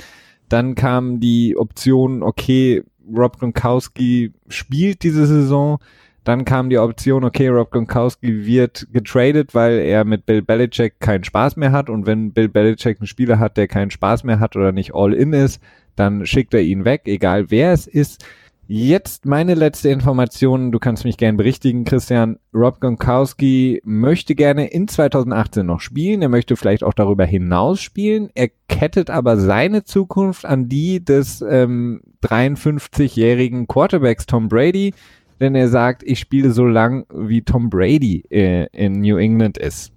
[0.47, 2.83] Dann kam die Option, okay,
[3.15, 5.79] Rob Gronkowski spielt diese Saison.
[6.23, 11.23] Dann kam die Option, okay, Rob Gronkowski wird getradet, weil er mit Bill Belichick keinen
[11.23, 11.89] Spaß mehr hat.
[11.89, 15.13] Und wenn Bill Belichick einen Spieler hat, der keinen Spaß mehr hat oder nicht all
[15.13, 15.61] in ist,
[15.95, 18.23] dann schickt er ihn weg, egal wer es ist.
[18.73, 22.39] Jetzt meine letzte Information, du kannst mich gern berichtigen, Christian.
[22.53, 28.29] Rob Gronkowski möchte gerne in 2018 noch spielen, er möchte vielleicht auch darüber hinaus spielen,
[28.33, 34.93] er kettet aber seine Zukunft an die des ähm, 53-jährigen Quarterbacks Tom Brady,
[35.41, 39.91] denn er sagt, ich spiele so lang, wie Tom Brady äh, in New England ist.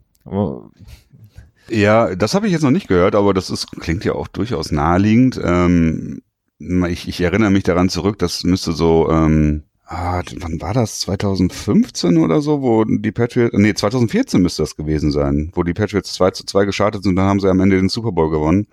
[1.70, 4.72] Ja, das habe ich jetzt noch nicht gehört, aber das ist, klingt ja auch durchaus
[4.72, 5.40] naheliegend.
[5.44, 6.22] Ähm,
[6.58, 11.00] ich, ich erinnere mich daran zurück, das müsste so, ähm, ah, wann war das?
[11.00, 16.14] 2015 oder so, wo die Patriots, nee, 2014 müsste das gewesen sein, wo die Patriots
[16.14, 18.66] 2 zu 2 gestartet sind und dann haben sie am Ende den Super Bowl gewonnen.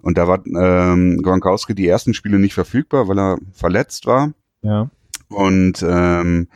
[0.00, 4.32] Und da war ähm, Gronkowski die ersten Spiele nicht verfügbar, weil er verletzt war.
[4.62, 4.90] Ja.
[5.28, 6.48] Und ähm,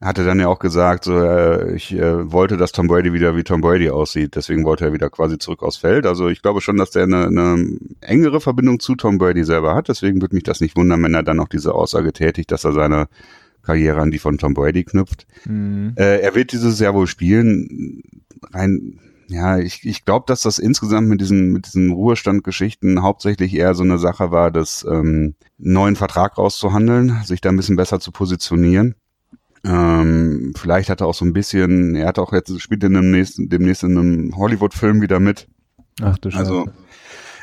[0.00, 3.44] hatte dann ja auch gesagt, so, äh, ich äh, wollte, dass Tom Brady wieder wie
[3.44, 4.36] Tom Brady aussieht.
[4.36, 6.04] Deswegen wollte er wieder quasi zurück aufs Feld.
[6.04, 9.88] Also ich glaube schon, dass der eine, eine engere Verbindung zu Tom Brady selber hat.
[9.88, 12.72] Deswegen würde mich das nicht wundern, wenn er dann auch diese Aussage tätigt, dass er
[12.72, 13.08] seine
[13.62, 15.26] Karriere an die von Tom Brady knüpft.
[15.46, 15.94] Mhm.
[15.96, 18.02] Äh, er wird dieses Jahr wohl spielen.
[18.52, 23.74] Rein, ja, ich, ich glaube, dass das insgesamt mit diesen, mit diesen Ruhestandgeschichten hauptsächlich eher
[23.74, 28.12] so eine Sache war, das ähm, neuen Vertrag rauszuhandeln, sich da ein bisschen besser zu
[28.12, 28.94] positionieren.
[29.66, 33.10] Ähm, vielleicht hat er auch so ein bisschen, er hat auch jetzt, spielt in dem
[33.10, 35.48] nächsten, demnächst in einem Hollywood-Film wieder mit.
[36.00, 36.40] Ach du Scheiße.
[36.40, 36.66] Also,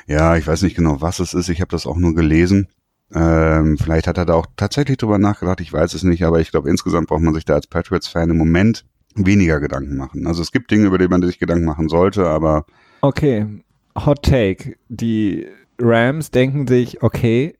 [0.08, 1.50] ja, ich weiß nicht genau, was es ist.
[1.50, 2.68] Ich habe das auch nur gelesen.
[3.14, 6.50] Ähm, vielleicht hat er da auch tatsächlich drüber nachgedacht, ich weiß es nicht, aber ich
[6.50, 10.26] glaube, insgesamt braucht man sich da als Patriots-Fan im Moment weniger Gedanken machen.
[10.26, 12.66] Also es gibt Dinge, über die man sich Gedanken machen sollte, aber.
[13.02, 13.46] Okay,
[13.96, 14.76] Hot Take.
[14.90, 15.48] Die
[15.80, 17.56] Rams denken sich, okay,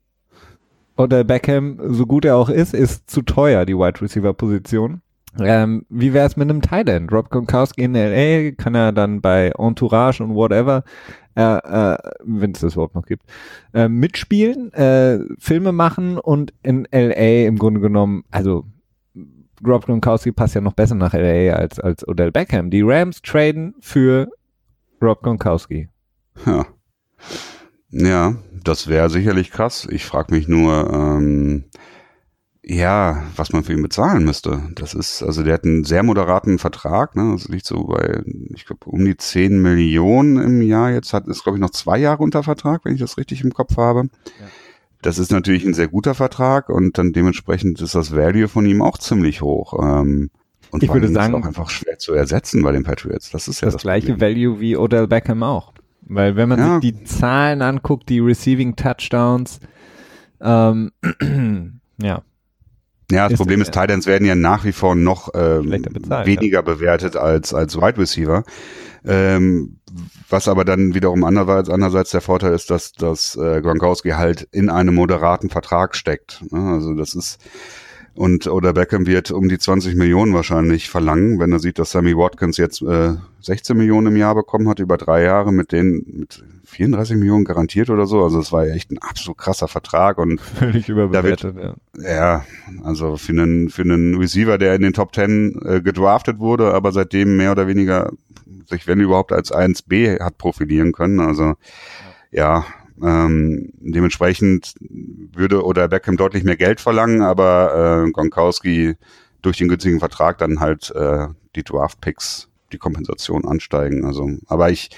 [0.96, 5.00] oder Beckham, so gut er auch ist, ist zu teuer, die Wide Receiver Position.
[5.40, 7.12] Ähm, wie wäre es mit einem Tight End?
[7.12, 10.84] Rob Gronkowski in LA kann er dann bei Entourage und whatever,
[11.36, 13.24] äh, äh, wenn es das überhaupt noch gibt,
[13.72, 18.64] äh, mitspielen, äh, Filme machen und in LA im Grunde genommen, also
[19.66, 22.70] Rob Gronkowski passt ja noch besser nach LA als, als Odell Beckham.
[22.70, 24.28] Die Rams traden für
[25.02, 25.88] Rob Gronkowski.
[26.46, 26.66] Ja.
[27.94, 29.86] Ja, das wäre sicherlich krass.
[29.90, 31.64] Ich frage mich nur, ähm,
[32.62, 34.62] ja, was man für ihn bezahlen müsste.
[34.74, 37.32] Das ist, also der hat einen sehr moderaten Vertrag, ne?
[37.32, 38.22] Das liegt so bei,
[38.54, 40.90] ich glaube, um die 10 Millionen im Jahr.
[40.90, 43.52] Jetzt hat, ist, glaube ich, noch zwei Jahre unter Vertrag, wenn ich das richtig im
[43.52, 44.08] Kopf habe.
[44.40, 44.46] Ja.
[45.02, 48.80] Das ist natürlich ein sehr guter Vertrag und dann dementsprechend ist das Value von ihm
[48.80, 49.78] auch ziemlich hoch.
[49.80, 50.30] Ähm,
[50.70, 53.30] und ich würde sagen, ist auch einfach schwer zu ersetzen bei den Patriots.
[53.30, 54.36] Das ist ja das, das gleiche Problem.
[54.36, 55.73] Value wie Odell Beckham auch.
[56.06, 56.80] Weil wenn man ja.
[56.80, 59.60] sich die Zahlen anguckt, die Receiving Touchdowns,
[60.40, 60.92] ähm,
[61.98, 62.22] ja.
[63.10, 66.58] Ja, das ist, Problem ist, Titans werden ja nach wie vor noch ähm, bezahlt, weniger
[66.58, 66.62] ja.
[66.62, 68.44] bewertet als, als Wide Receiver.
[69.04, 69.78] Ähm,
[70.30, 74.70] was aber dann wiederum andererseits, andererseits der Vorteil ist, dass, dass äh, Gronkowski halt in
[74.70, 76.42] einem moderaten Vertrag steckt.
[76.50, 77.38] Also das ist
[78.14, 82.16] und oder Beckham wird um die 20 Millionen wahrscheinlich verlangen, wenn er sieht, dass Sammy
[82.16, 86.44] Watkins jetzt äh, 16 Millionen im Jahr bekommen hat über drei Jahre mit denen mit
[86.64, 88.22] 34 Millionen garantiert oder so.
[88.22, 91.56] Also es war ja echt ein absolut krasser Vertrag und völlig überbewertet.
[91.56, 92.14] Wird, ja.
[92.14, 92.44] ja,
[92.84, 96.92] also für einen für einen Receiver, der in den Top 10 äh, gedraftet wurde, aber
[96.92, 98.12] seitdem mehr oder weniger
[98.66, 101.20] sich wenn überhaupt als 1B hat profilieren können.
[101.20, 101.54] Also
[102.30, 102.64] ja, ja
[103.02, 104.74] ähm, dementsprechend
[105.34, 108.96] würde oder Beckham deutlich mehr Geld verlangen, aber äh, Gronkowski
[109.42, 114.04] durch den günstigen Vertrag dann halt äh, die Draft Picks die Kompensation ansteigen.
[114.04, 114.90] Also, aber ich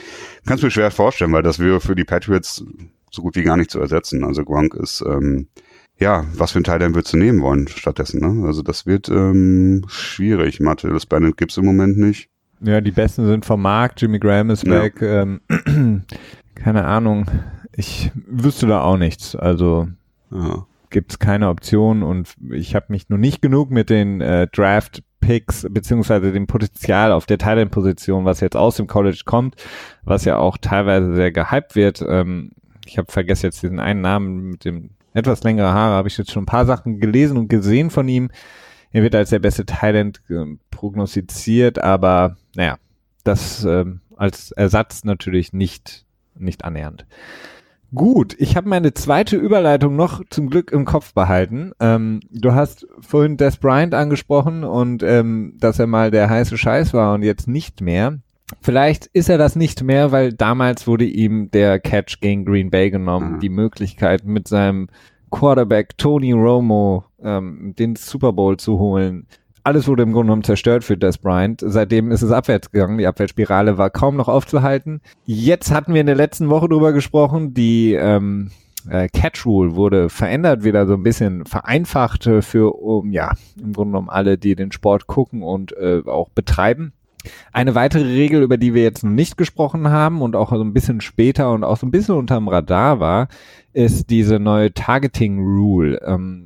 [0.46, 2.64] kann es mir schwer vorstellen, weil das wäre für die Patriots
[3.10, 4.24] so gut wie gar nicht zu ersetzen.
[4.24, 5.48] Also Gronk ist ähm,
[5.98, 8.20] ja, was für ein Teil dann würdest du nehmen wollen stattdessen?
[8.20, 8.46] Ne?
[8.46, 10.60] Also das wird ähm, schwierig.
[10.60, 12.28] Mathe, das Bennett gibt's im Moment nicht.
[12.60, 14.00] Ja, die besten sind vom Markt.
[14.00, 14.82] Jimmy Graham ist ja.
[14.82, 15.00] weg.
[15.02, 15.40] Ähm,
[16.54, 17.26] keine Ahnung.
[17.76, 19.36] Ich wüsste da auch nichts.
[19.36, 19.88] Also
[20.30, 20.66] ja.
[20.90, 25.02] gibt es keine Option und ich habe mich nur nicht genug mit den äh, Draft
[25.20, 29.56] Picks beziehungsweise dem Potenzial auf der Thailand-Position, was jetzt aus dem College kommt,
[30.04, 32.02] was ja auch teilweise sehr gehypt wird.
[32.06, 32.52] Ähm,
[32.86, 36.30] ich habe vergessen jetzt diesen einen Namen mit dem etwas längere Haare, habe ich jetzt
[36.30, 38.30] schon ein paar Sachen gelesen und gesehen von ihm.
[38.92, 42.78] Er wird als der beste Thailand äh, prognostiziert, aber naja,
[43.24, 43.84] das äh,
[44.16, 47.06] als Ersatz natürlich nicht, nicht annähernd.
[47.94, 51.72] Gut, ich habe meine zweite Überleitung noch zum Glück im Kopf behalten.
[51.78, 56.92] Ähm, du hast vorhin Des Bryant angesprochen und ähm, dass er mal der heiße Scheiß
[56.94, 58.18] war und jetzt nicht mehr.
[58.60, 62.90] Vielleicht ist er das nicht mehr, weil damals wurde ihm der Catch gegen Green Bay
[62.90, 63.40] genommen, mhm.
[63.40, 64.88] die Möglichkeit mit seinem
[65.30, 69.26] Quarterback Tony Romo ähm, den Super Bowl zu holen
[69.66, 71.60] alles wurde im Grunde genommen zerstört für Des Bryant.
[71.64, 72.98] Seitdem ist es abwärts gegangen.
[72.98, 75.00] Die Abwärtsspirale war kaum noch aufzuhalten.
[75.24, 77.52] Jetzt hatten wir in der letzten Woche drüber gesprochen.
[77.52, 78.52] Die ähm,
[78.88, 83.92] äh, Catch Rule wurde verändert, wieder so ein bisschen vereinfacht für, um, ja, im Grunde
[83.92, 86.92] genommen alle, die den Sport gucken und äh, auch betreiben.
[87.52, 90.74] Eine weitere Regel, über die wir jetzt noch nicht gesprochen haben und auch so ein
[90.74, 93.26] bisschen später und auch so ein bisschen unterm Radar war,
[93.72, 96.00] ist diese neue Targeting Rule.
[96.06, 96.45] Ähm,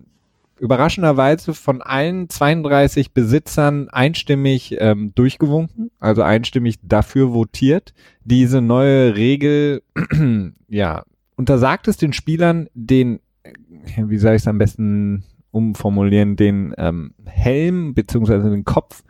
[0.61, 7.94] überraschenderweise von allen 32 Besitzern einstimmig ähm, durchgewunken, also einstimmig dafür votiert.
[8.25, 9.83] Diese neue Regel,
[10.68, 11.05] ja,
[11.37, 13.20] untersagt es den Spielern, den,
[13.96, 19.03] wie soll ich es am besten umformulieren, den ähm, Helm beziehungsweise den Kopf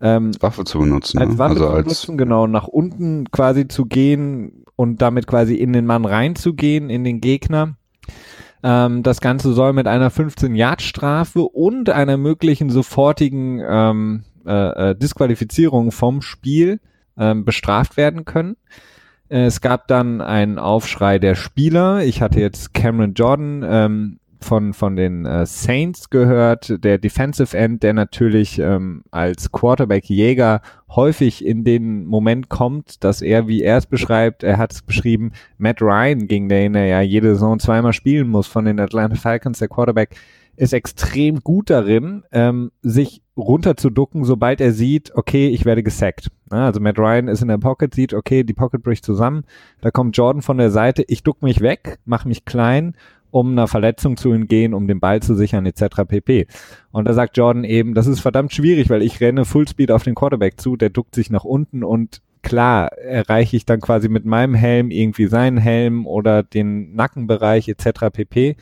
[0.00, 1.18] ähm, Waffe zu benutzen.
[1.18, 1.38] Als ne?
[1.38, 5.86] Waffe also zu benutzen, genau, nach unten quasi zu gehen und damit quasi in den
[5.86, 7.76] Mann reinzugehen, in den Gegner.
[8.64, 15.92] Ähm, das Ganze soll mit einer 15-Yard-Strafe und einer möglichen sofortigen ähm, äh, äh, Disqualifizierung
[15.92, 16.80] vom Spiel
[17.18, 18.56] ähm, bestraft werden können.
[19.28, 22.04] Es gab dann einen Aufschrei der Spieler.
[22.04, 27.82] Ich hatte jetzt Cameron Jordan ähm, von, von den äh, Saints gehört, der Defensive End,
[27.82, 33.86] der natürlich ähm, als Quarterback-Jäger häufig in den Moment kommt, dass er, wie er es
[33.86, 38.28] beschreibt, er hat es beschrieben, Matt Ryan, gegen den er ja jede Saison zweimal spielen
[38.28, 40.16] muss von den Atlanta Falcons, der Quarterback,
[40.56, 46.30] ist extrem gut darin, ähm, sich runterzuducken, sobald er sieht, okay, ich werde gesackt.
[46.50, 49.44] Also Matt Ryan ist in der Pocket, sieht, okay, die Pocket bricht zusammen,
[49.80, 52.94] da kommt Jordan von der Seite, ich duck mich weg, mach mich klein
[53.34, 56.04] um einer Verletzung zu entgehen, um den Ball zu sichern, etc.
[56.06, 56.46] pp.
[56.92, 60.14] Und da sagt Jordan eben, das ist verdammt schwierig, weil ich renne Fullspeed auf den
[60.14, 64.54] Quarterback zu, der duckt sich nach unten und klar erreiche ich dann quasi mit meinem
[64.54, 68.12] Helm irgendwie seinen Helm oder den Nackenbereich etc.
[68.12, 68.56] pp.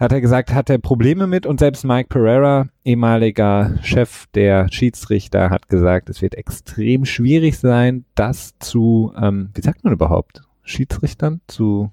[0.00, 5.50] Hat er gesagt, hat er Probleme mit und selbst Mike Pereira, ehemaliger Chef der Schiedsrichter,
[5.50, 11.40] hat gesagt, es wird extrem schwierig sein, das zu, ähm, wie sagt man überhaupt, Schiedsrichtern
[11.46, 11.92] zu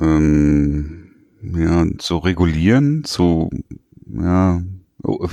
[0.00, 1.05] ähm
[1.42, 3.50] ja, zu regulieren, zu,
[4.06, 4.62] ja,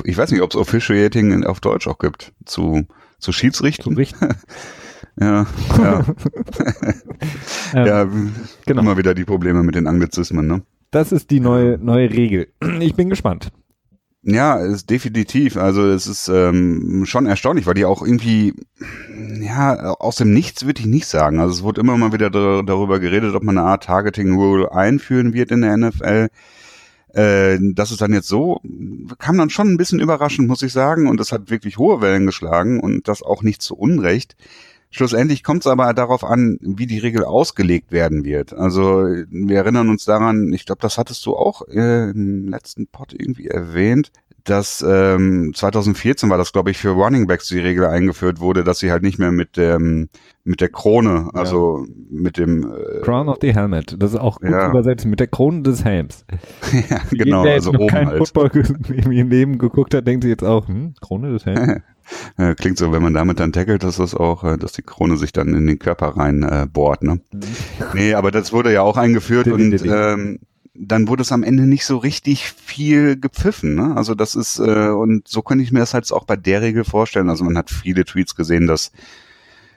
[0.03, 2.85] ich weiß nicht, ob es Officiating auf Deutsch auch gibt, zu,
[3.19, 3.95] zu Schiedsrichten.
[3.95, 4.01] Zu
[5.19, 5.45] ja,
[7.73, 7.85] ja.
[7.85, 8.09] ja,
[8.65, 8.81] genau.
[8.81, 10.61] immer wieder die Probleme mit den Anglizismen, ne?
[10.91, 12.49] Das ist die neue, neue Regel.
[12.79, 13.51] Ich bin gespannt.
[14.25, 15.57] Ja, ist definitiv.
[15.57, 18.53] Also es ist ähm, schon erstaunlich, weil die auch irgendwie,
[19.41, 21.39] ja, aus dem Nichts würde ich nicht sagen.
[21.39, 25.33] Also es wurde immer mal wieder darüber geredet, ob man eine Art Targeting Rule einführen
[25.33, 26.29] wird in der NFL.
[27.13, 28.61] Äh, das ist dann jetzt so,
[29.19, 31.07] kam dann schon ein bisschen überraschend, muss ich sagen.
[31.07, 34.37] Und es hat wirklich hohe Wellen geschlagen und das auch nicht zu Unrecht.
[34.95, 38.53] Schlussendlich kommt es aber darauf an, wie die Regel ausgelegt werden wird.
[38.53, 43.11] Also wir erinnern uns daran, ich glaube, das hattest du auch äh, im letzten Pod
[43.11, 44.11] irgendwie erwähnt,
[44.43, 48.77] dass ähm, 2014 war das, glaube ich, für Running Backs die Regel eingeführt wurde, dass
[48.77, 50.09] sie halt nicht mehr mit dem
[50.43, 51.93] mit der Krone, also ja.
[52.11, 54.69] mit dem äh, Crown of the Helmet, das ist auch gut ja.
[54.69, 56.25] übersetzt, mit der Krone des Helms.
[56.89, 58.17] ja, genau, Jeder, also oben halt.
[58.17, 58.51] Football
[59.11, 61.81] im Leben geguckt hat, denkt sich jetzt auch, hm, Krone des Helms.
[62.37, 65.17] Ja, klingt so, wenn man damit dann tackelt, dass das auch, äh, dass die Krone
[65.17, 67.21] sich dann in den Körper rein äh, bohrt, ne?
[67.31, 67.41] Mhm.
[67.93, 70.39] Nee, aber das wurde ja auch eingeführt und ähm,
[70.75, 73.75] dann wurde es am Ende nicht so richtig viel gepfiffen.
[73.75, 73.95] Ne?
[73.95, 76.83] Also das ist, äh, und so könnte ich mir das halt auch bei der Regel
[76.83, 77.29] vorstellen.
[77.29, 78.91] Also man hat viele Tweets gesehen, dass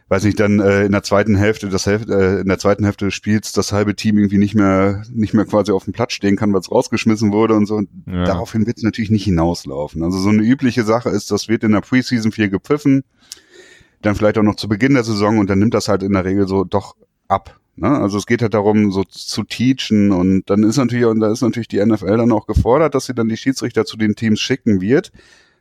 [0.09, 3.07] weiß nicht, dann äh, in der zweiten Hälfte, das Hälfte, äh, in der zweiten Hälfte
[3.07, 6.37] des Spiels das halbe Team irgendwie nicht mehr, nicht mehr quasi auf dem Platz stehen
[6.37, 7.77] kann, weil es rausgeschmissen wurde und so.
[7.77, 8.25] Und ja.
[8.25, 10.03] daraufhin wird es natürlich nicht hinauslaufen.
[10.03, 13.03] Also so eine übliche Sache ist, das wird in der Preseason viel gepfiffen,
[14.03, 16.25] dann vielleicht auch noch zu Beginn der Saison und dann nimmt das halt in der
[16.25, 16.95] Regel so doch
[17.27, 17.59] ab.
[17.75, 17.89] Ne?
[17.89, 21.43] Also es geht halt darum, so zu teachen und dann ist natürlich, und da ist
[21.43, 24.81] natürlich die NFL dann auch gefordert, dass sie dann die Schiedsrichter zu den Teams schicken
[24.81, 25.11] wird,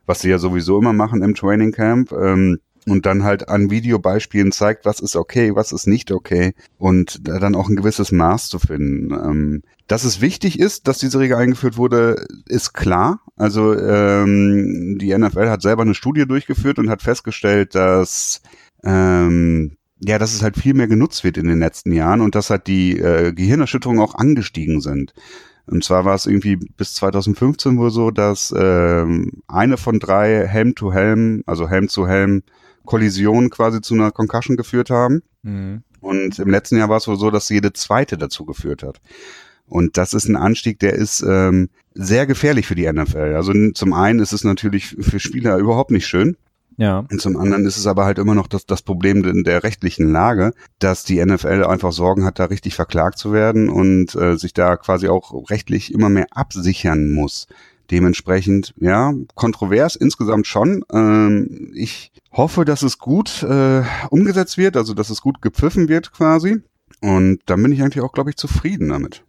[0.06, 2.12] was sie ja sowieso immer machen im Training Camp.
[2.12, 7.26] Ähm, und dann halt an Videobeispielen zeigt, was ist okay, was ist nicht okay und
[7.28, 9.12] da dann auch ein gewisses Maß zu finden.
[9.12, 13.20] Ähm, dass es wichtig ist, dass diese Regel eingeführt wurde, ist klar.
[13.36, 18.40] Also ähm, die NFL hat selber eine Studie durchgeführt und hat festgestellt, dass
[18.84, 22.50] ähm, ja, dass es halt viel mehr genutzt wird in den letzten Jahren und dass
[22.50, 25.14] halt die äh, Gehirnerschütterungen auch angestiegen sind.
[25.66, 31.42] Und zwar war es irgendwie bis 2015 wohl so, dass ähm, eine von drei Helm-to-Helm,
[31.46, 32.42] also Helm-zu-Helm
[32.86, 35.22] Kollisionen quasi zu einer Concussion geführt haben.
[35.42, 35.82] Mhm.
[36.00, 39.00] Und im letzten Jahr war es wohl so, dass jede zweite dazu geführt hat.
[39.66, 43.34] Und das ist ein Anstieg, der ist ähm, sehr gefährlich für die NFL.
[43.34, 46.36] Also zum einen ist es natürlich für Spieler überhaupt nicht schön,
[46.78, 47.04] ja.
[47.10, 50.10] Und zum anderen ist es aber halt immer noch das, das Problem in der rechtlichen
[50.10, 54.52] Lage, dass die NFL einfach Sorgen hat, da richtig verklagt zu werden und äh, sich
[54.52, 57.46] da quasi auch rechtlich immer mehr absichern muss.
[57.90, 60.84] Dementsprechend, ja, kontrovers insgesamt schon.
[60.92, 66.12] Ähm, ich hoffe, dass es gut äh, umgesetzt wird, also dass es gut gepfiffen wird
[66.12, 66.62] quasi.
[67.00, 69.22] Und dann bin ich eigentlich auch, glaube ich, zufrieden damit.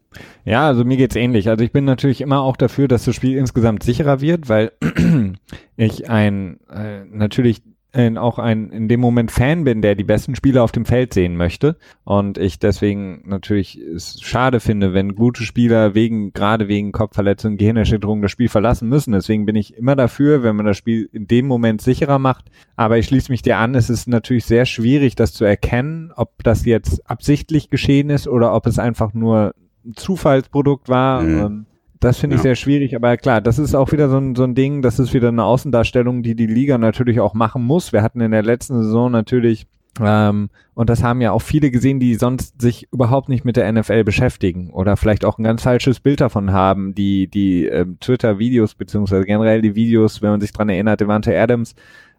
[0.46, 1.50] Ja, also mir geht's ähnlich.
[1.50, 4.72] Also ich bin natürlich immer auch dafür, dass das Spiel insgesamt sicherer wird, weil
[5.76, 7.62] ich ein äh, natürlich
[7.98, 11.14] äh, auch ein in dem Moment Fan bin, der die besten Spieler auf dem Feld
[11.14, 16.92] sehen möchte und ich deswegen natürlich es schade finde, wenn gute Spieler wegen gerade wegen
[16.92, 19.14] Kopfverletzungen, Gehirnerschütterungen das Spiel verlassen müssen.
[19.14, 22.46] Deswegen bin ich immer dafür, wenn man das Spiel in dem Moment sicherer macht.
[22.76, 26.44] Aber ich schließe mich dir an, es ist natürlich sehr schwierig, das zu erkennen, ob
[26.44, 29.54] das jetzt absichtlich geschehen ist oder ob es einfach nur
[29.86, 31.22] ein Zufallsprodukt war.
[31.22, 31.67] Mhm.
[32.00, 32.44] Das finde ich ja.
[32.44, 35.14] sehr schwierig, aber klar, das ist auch wieder so ein, so ein Ding, das ist
[35.14, 37.94] wieder eine Außendarstellung, die die Liga natürlich auch machen muss.
[37.94, 39.68] Wir hatten in der letzten Saison natürlich,
[40.00, 43.72] ähm, und das haben ja auch viele gesehen, die sonst sich überhaupt nicht mit der
[43.72, 48.76] NFL beschäftigen oder vielleicht auch ein ganz falsches Bild davon haben, die, die ähm, Twitter-Videos,
[48.76, 51.74] beziehungsweise generell die Videos, wenn man sich dran erinnert, Devante Adams,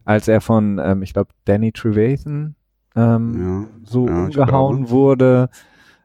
[0.05, 2.57] als er von, ähm, ich glaube, Danny Trevathan
[2.97, 5.51] ähm, ja, so ja, umgehauen wurde,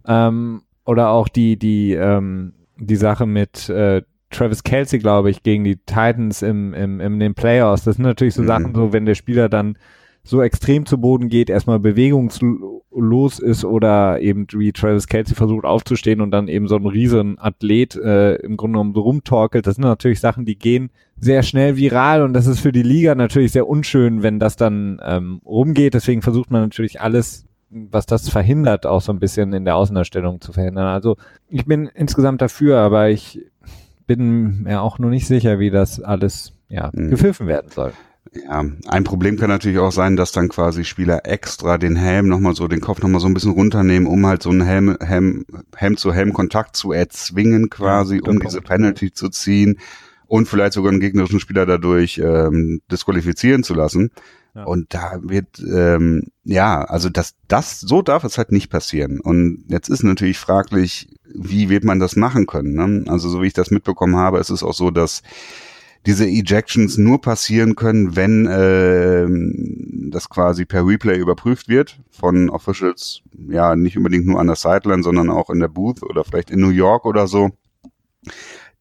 [0.05, 2.53] ähm, oder auch die, die, ähm,
[2.85, 7.35] die Sache mit äh, Travis Kelsey, glaube ich, gegen die Titans im, im, in den
[7.35, 7.83] Playoffs.
[7.83, 8.47] Das sind natürlich so mhm.
[8.47, 9.77] Sachen, so wenn der Spieler dann
[10.25, 16.21] so extrem zu Boden geht, erstmal bewegungslos ist oder eben wie Travis Kelsey versucht aufzustehen
[16.21, 19.67] und dann eben so ein riesen Athlet äh, im Grunde genommen so rumtorkelt.
[19.67, 23.15] Das sind natürlich Sachen, die gehen sehr schnell viral und das ist für die Liga
[23.15, 25.93] natürlich sehr unschön, wenn das dann ähm, rumgeht.
[25.93, 27.45] Deswegen versucht man natürlich alles
[27.91, 30.87] was das verhindert, auch so ein bisschen in der Außenerstellung zu verhindern.
[30.87, 31.17] Also
[31.49, 33.45] ich bin insgesamt dafür, aber ich
[34.07, 37.09] bin mir auch nur nicht sicher, wie das alles ja, mhm.
[37.09, 37.93] gepfiffen werden soll.
[38.31, 42.55] Ja, ein Problem kann natürlich auch sein, dass dann quasi Spieler extra den Helm nochmal
[42.55, 45.45] so, den Kopf nochmal so ein bisschen runternehmen, um halt so einen Helm, Helm,
[45.75, 49.77] Helm zu Helm Kontakt zu erzwingen quasi, um diese Penalty zu ziehen
[50.25, 54.09] und vielleicht sogar einen gegnerischen Spieler dadurch ähm, disqualifizieren zu lassen.
[54.65, 59.19] Und da wird, ähm, ja, also das, das, so darf es halt nicht passieren.
[59.19, 62.73] Und jetzt ist natürlich fraglich, wie wird man das machen können?
[62.73, 63.11] Ne?
[63.11, 65.23] Also so wie ich das mitbekommen habe, ist es auch so, dass
[66.05, 69.25] diese Ejections nur passieren können, wenn äh,
[70.11, 75.01] das quasi per Replay überprüft wird von Officials, ja, nicht unbedingt nur an der Sideline,
[75.01, 77.51] sondern auch in der Booth oder vielleicht in New York oder so.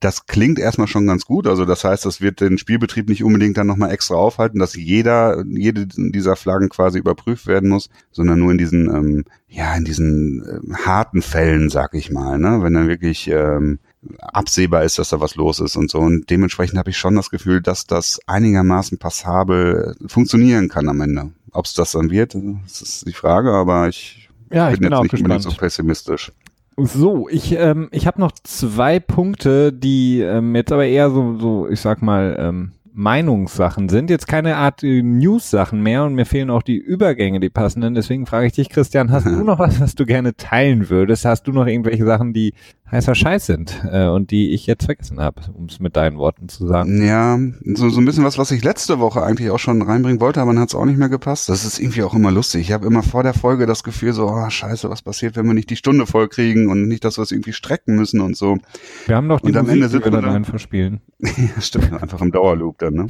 [0.03, 1.47] Das klingt erstmal schon ganz gut.
[1.47, 5.45] Also das heißt, das wird den Spielbetrieb nicht unbedingt dann nochmal extra aufhalten, dass jeder,
[5.47, 10.43] jede dieser Flaggen quasi überprüft werden muss, sondern nur in diesen, ähm, ja, in diesen
[10.43, 12.65] äh, harten Fällen, sag ich mal, ne?
[12.65, 13.79] Wenn dann wirklich ähm,
[14.19, 16.01] absehbar ist, dass da was los ist und so.
[16.01, 21.31] Und dementsprechend habe ich schon das Gefühl, dass das einigermaßen passabel funktionieren kann am Ende.
[21.53, 24.99] Ob es das dann wird, das ist die Frage, aber ich, ja, ich bin, bin
[24.99, 26.33] jetzt nicht unbedingt so pessimistisch.
[26.77, 31.69] So, ich, ähm, ich habe noch zwei Punkte, die ähm, jetzt aber eher so, so
[31.69, 34.11] ich sag mal, ähm, Meinungssachen sind.
[34.11, 37.95] Jetzt keine Art äh, News-Sachen mehr und mir fehlen auch die Übergänge, die passenden.
[37.95, 41.25] Deswegen frage ich dich, Christian, hast du noch was, was du gerne teilen würdest?
[41.25, 42.55] Hast du noch irgendwelche Sachen, die
[42.93, 46.49] heißer Scheiß sind äh, und die ich jetzt vergessen habe, um es mit deinen Worten
[46.49, 47.05] zu sagen.
[47.05, 47.39] Ja,
[47.75, 50.53] so, so ein bisschen was, was ich letzte Woche eigentlich auch schon reinbringen wollte, aber
[50.53, 51.49] dann hat es auch nicht mehr gepasst.
[51.49, 52.61] Das ist irgendwie auch immer lustig.
[52.61, 55.55] Ich habe immer vor der Folge das Gefühl so, oh, scheiße, was passiert, wenn wir
[55.55, 58.59] nicht die Stunde voll kriegen und nicht, dass wir es irgendwie strecken müssen und so.
[59.07, 61.01] Wir haben doch die und am Ende die wir dann einfach spielen.
[61.19, 63.07] ja, stimmt, einfach im Dauerloop dann, ne?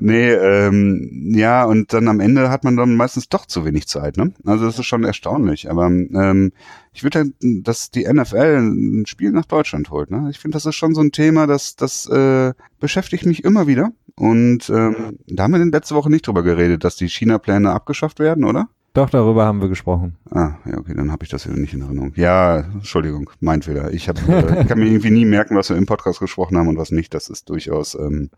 [0.00, 4.16] nee, ähm, ja, und dann am Ende hat man dann meistens doch zu wenig Zeit,
[4.16, 4.32] ne?
[4.44, 5.70] Also das ist schon erstaunlich.
[5.70, 6.52] Aber ähm,
[6.98, 10.10] ich würde, halt, dass die NFL ein Spiel nach Deutschland holt.
[10.10, 10.26] Ne?
[10.30, 13.92] Ich finde, das ist schon so ein Thema, das, das äh, beschäftigt mich immer wieder.
[14.16, 18.18] Und ähm, da haben wir in letzte Woche nicht drüber geredet, dass die China-Pläne abgeschafft
[18.18, 18.68] werden, oder?
[18.94, 20.16] Doch, darüber haben wir gesprochen.
[20.28, 22.14] Ah, ja, okay, dann habe ich das wieder nicht in Erinnerung.
[22.16, 23.92] Ja, Entschuldigung, mein Fehler.
[23.92, 26.78] Ich, hab, äh, kann mir irgendwie nie merken, was wir im Podcast gesprochen haben und
[26.78, 27.14] was nicht.
[27.14, 27.94] Das ist durchaus.
[27.94, 28.30] Ähm,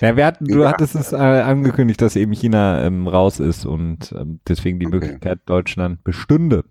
[0.00, 0.70] ja, wir hatten, du ja.
[0.70, 4.94] hattest es äh, angekündigt, dass eben China ähm, raus ist und ähm, deswegen die okay.
[4.94, 6.64] Möglichkeit Deutschland bestünde.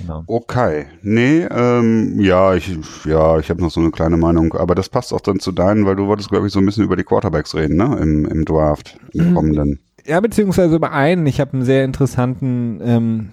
[0.00, 0.24] Genau.
[0.26, 0.86] Okay.
[1.02, 5.12] Nee, ähm, ja, ich, ja, ich habe noch so eine kleine Meinung, aber das passt
[5.12, 7.54] auch dann zu deinen, weil du wolltest, glaube ich, so ein bisschen über die Quarterbacks
[7.54, 7.98] reden, ne?
[8.00, 9.34] Im, im Draft, im mhm.
[9.34, 9.80] kommenden.
[10.06, 11.26] Ja, beziehungsweise über einen.
[11.26, 13.28] Ich habe einen sehr interessanten ähm,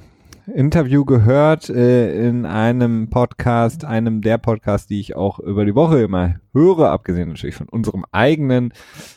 [0.53, 6.01] Interview gehört äh, in einem Podcast, einem der Podcasts, die ich auch über die Woche
[6.01, 8.73] immer höre, abgesehen natürlich von unserem eigenen.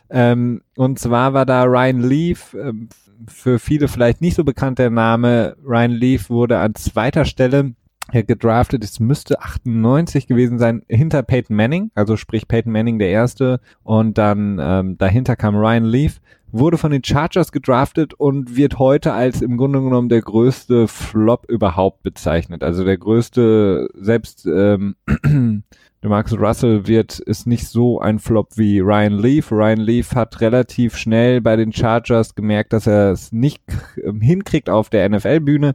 [0.09, 2.89] Ähm, und zwar war da Ryan Leaf, ähm,
[3.27, 5.57] für viele vielleicht nicht so bekannt der Name.
[5.65, 7.75] Ryan Leaf wurde an zweiter Stelle
[8.13, 8.85] gedraftet.
[8.85, 13.61] Es müsste 98 gewesen sein, hinter Peyton Manning, also sprich Peyton Manning der Erste.
[13.83, 19.13] Und dann ähm, dahinter kam Ryan Leaf, wurde von den Chargers gedraftet und wird heute
[19.13, 22.63] als im Grunde genommen der größte Flop überhaupt bezeichnet.
[22.63, 24.97] Also der größte, selbst ähm,
[26.03, 29.51] Marcus Russell wird, ist nicht so ein Flop wie Ryan Leaf.
[29.51, 33.63] Ryan Leaf hat relativ schnell bei den Chargers gemerkt, dass er es nicht
[34.21, 35.75] hinkriegt auf der NFL-Bühne,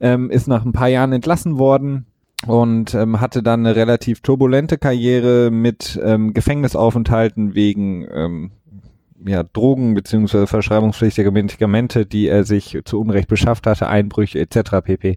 [0.00, 2.06] ähm, ist nach ein paar Jahren entlassen worden,
[2.46, 8.50] und ähm, hatte dann eine relativ turbulente Karriere mit ähm, Gefängnisaufenthalten wegen ähm,
[9.26, 14.82] ja, Drogen beziehungsweise verschreibungspflichtige Medikamente, die er sich zu Unrecht beschafft hatte, Einbrüche etc.
[14.84, 15.16] pp.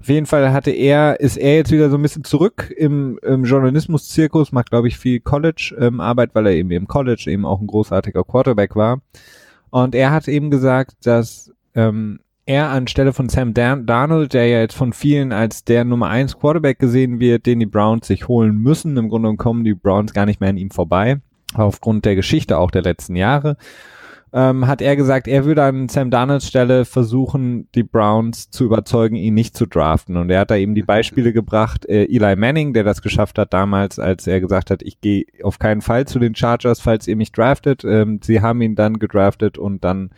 [0.00, 3.44] Auf jeden Fall hatte er, ist er jetzt wieder so ein bisschen zurück im, im
[3.44, 7.66] Journalismus-Zirkus, macht glaube ich viel College-Arbeit, ähm, weil er eben im College eben auch ein
[7.66, 9.00] großartiger Quarterback war.
[9.70, 14.60] Und er hat eben gesagt, dass ähm, er anstelle von Sam Dan Darnold, der ja
[14.60, 18.56] jetzt von vielen als der Nummer 1 Quarterback gesehen wird, den die Browns sich holen
[18.58, 21.20] müssen, im Grunde kommen die Browns gar nicht mehr an ihm vorbei
[21.54, 23.56] aufgrund der Geschichte auch der letzten Jahre,
[24.34, 29.16] ähm, hat er gesagt, er würde an Sam Darnolds Stelle versuchen, die Browns zu überzeugen,
[29.16, 30.16] ihn nicht zu draften.
[30.16, 33.52] Und er hat da eben die Beispiele gebracht, äh, Eli Manning, der das geschafft hat
[33.52, 37.16] damals, als er gesagt hat, ich gehe auf keinen Fall zu den Chargers, falls ihr
[37.16, 37.84] mich draftet.
[37.84, 40.10] Ähm, sie haben ihn dann gedraftet und dann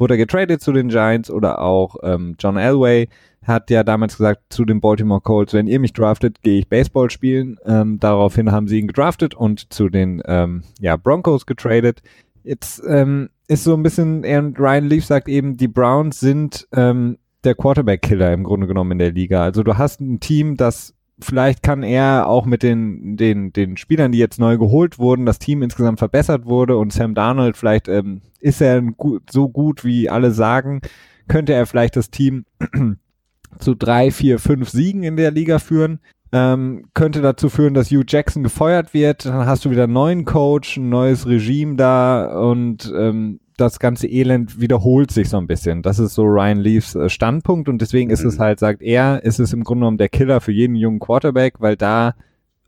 [0.00, 3.08] wurde er getradet zu den Giants oder auch ähm, John Elway
[3.42, 7.10] hat ja damals gesagt zu den Baltimore Colts, wenn ihr mich draftet, gehe ich Baseball
[7.10, 7.56] spielen.
[7.64, 12.02] Ähm, daraufhin haben sie ihn gedraftet und zu den ähm, ja, Broncos getradet.
[12.42, 17.18] Jetzt ähm, ist so ein bisschen, und Ryan Leaf sagt eben, die Browns sind ähm,
[17.44, 19.42] der Quarterback-Killer im Grunde genommen in der Liga.
[19.42, 20.94] Also du hast ein Team, das
[21.24, 25.38] vielleicht kann er auch mit den, den, den Spielern, die jetzt neu geholt wurden, das
[25.38, 28.82] Team insgesamt verbessert wurde und Sam Darnold, vielleicht ähm, ist er
[29.30, 30.80] so gut, wie alle sagen,
[31.28, 32.44] könnte er vielleicht das Team
[33.58, 36.00] zu drei, vier, fünf Siegen in der Liga führen.
[36.32, 39.26] Ähm, könnte dazu führen, dass Hugh Jackson gefeuert wird.
[39.26, 44.06] Dann hast du wieder einen neuen Coach, ein neues Regime da und ähm, das ganze
[44.06, 45.82] Elend wiederholt sich so ein bisschen.
[45.82, 48.14] Das ist so Ryan Leaves äh, Standpunkt und deswegen mhm.
[48.14, 48.42] ist es mhm.
[48.42, 51.76] halt, sagt er, ist es im Grunde genommen der Killer für jeden jungen Quarterback, weil
[51.76, 52.14] da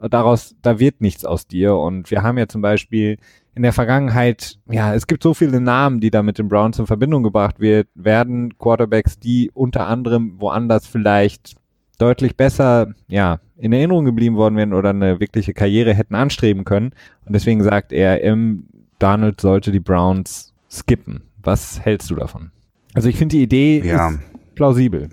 [0.08, 1.76] daraus, da wird nichts aus dir.
[1.76, 3.18] Und wir haben ja zum Beispiel
[3.54, 6.86] in der Vergangenheit, ja, es gibt so viele Namen, die da mit den Browns in
[6.86, 11.56] Verbindung gebracht wird, werden Quarterbacks, die unter anderem woanders vielleicht
[11.98, 16.92] deutlich besser, ja, in Erinnerung geblieben worden wären oder eine wirkliche Karriere hätten anstreben können.
[17.26, 18.66] Und deswegen sagt er, im
[18.98, 21.22] Donald sollte die Browns skippen.
[21.42, 22.50] Was hältst du davon?
[22.94, 24.14] Also ich finde die Idee ja.
[24.54, 25.10] plausibel.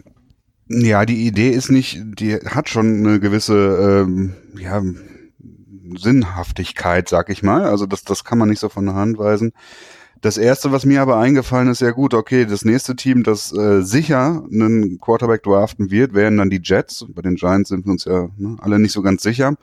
[0.67, 4.81] Ja, die Idee ist nicht, die hat schon eine gewisse, ähm, ja,
[5.97, 7.65] Sinnhaftigkeit, sag ich mal.
[7.65, 9.51] Also das, das kann man nicht so von der Hand weisen.
[10.21, 13.81] Das erste, was mir aber eingefallen ist, ja gut, okay, das nächste Team, das äh,
[13.81, 17.05] sicher einen Quarterback draften wird, wären dann die Jets.
[17.09, 19.55] Bei den Giants sind wir uns ja ne, alle nicht so ganz sicher.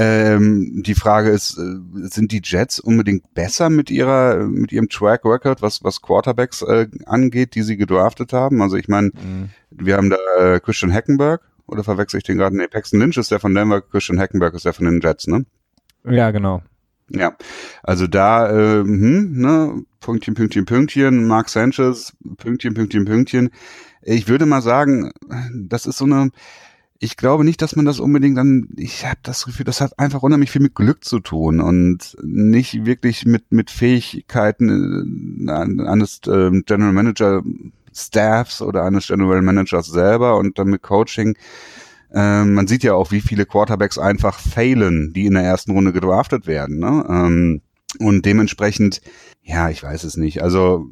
[0.00, 1.74] Ähm, die Frage ist, äh,
[2.08, 6.86] sind die Jets unbedingt besser mit ihrer, mit ihrem Track Record, was, was Quarterbacks äh,
[7.04, 8.62] angeht, die sie gedraftet haben?
[8.62, 9.50] Also ich meine, mhm.
[9.70, 12.56] wir haben da äh, Christian Hackenberg, oder verwechsel ich den gerade?
[12.56, 15.46] Nee, Paxton Lynch ist der von Denver, Christian Hackenberg ist der von den Jets, ne?
[16.04, 16.62] Ja, genau.
[17.10, 17.36] Ja,
[17.82, 23.50] also da, äh, hm, ne, Pünktchen, Pünktchen, Pünktchen, Mark Sanchez, Pünktchen, Pünktchen, Pünktchen.
[24.02, 25.10] Ich würde mal sagen,
[25.52, 26.30] das ist so eine,
[27.00, 30.22] ich glaube nicht, dass man das unbedingt dann, ich habe das Gefühl, das hat einfach
[30.22, 36.50] unheimlich viel mit Glück zu tun und nicht wirklich mit, mit Fähigkeiten äh, eines äh,
[36.62, 37.42] General Manager
[37.94, 41.36] Staffs oder eines General Managers selber und dann mit Coaching.
[42.12, 45.92] Ähm, man sieht ja auch, wie viele Quarterbacks einfach failen, die in der ersten Runde
[45.92, 46.78] gedraftet werden.
[46.78, 47.04] Ne?
[47.08, 47.60] Ähm,
[47.98, 49.00] und dementsprechend,
[49.42, 50.42] ja, ich weiß es nicht.
[50.42, 50.90] Also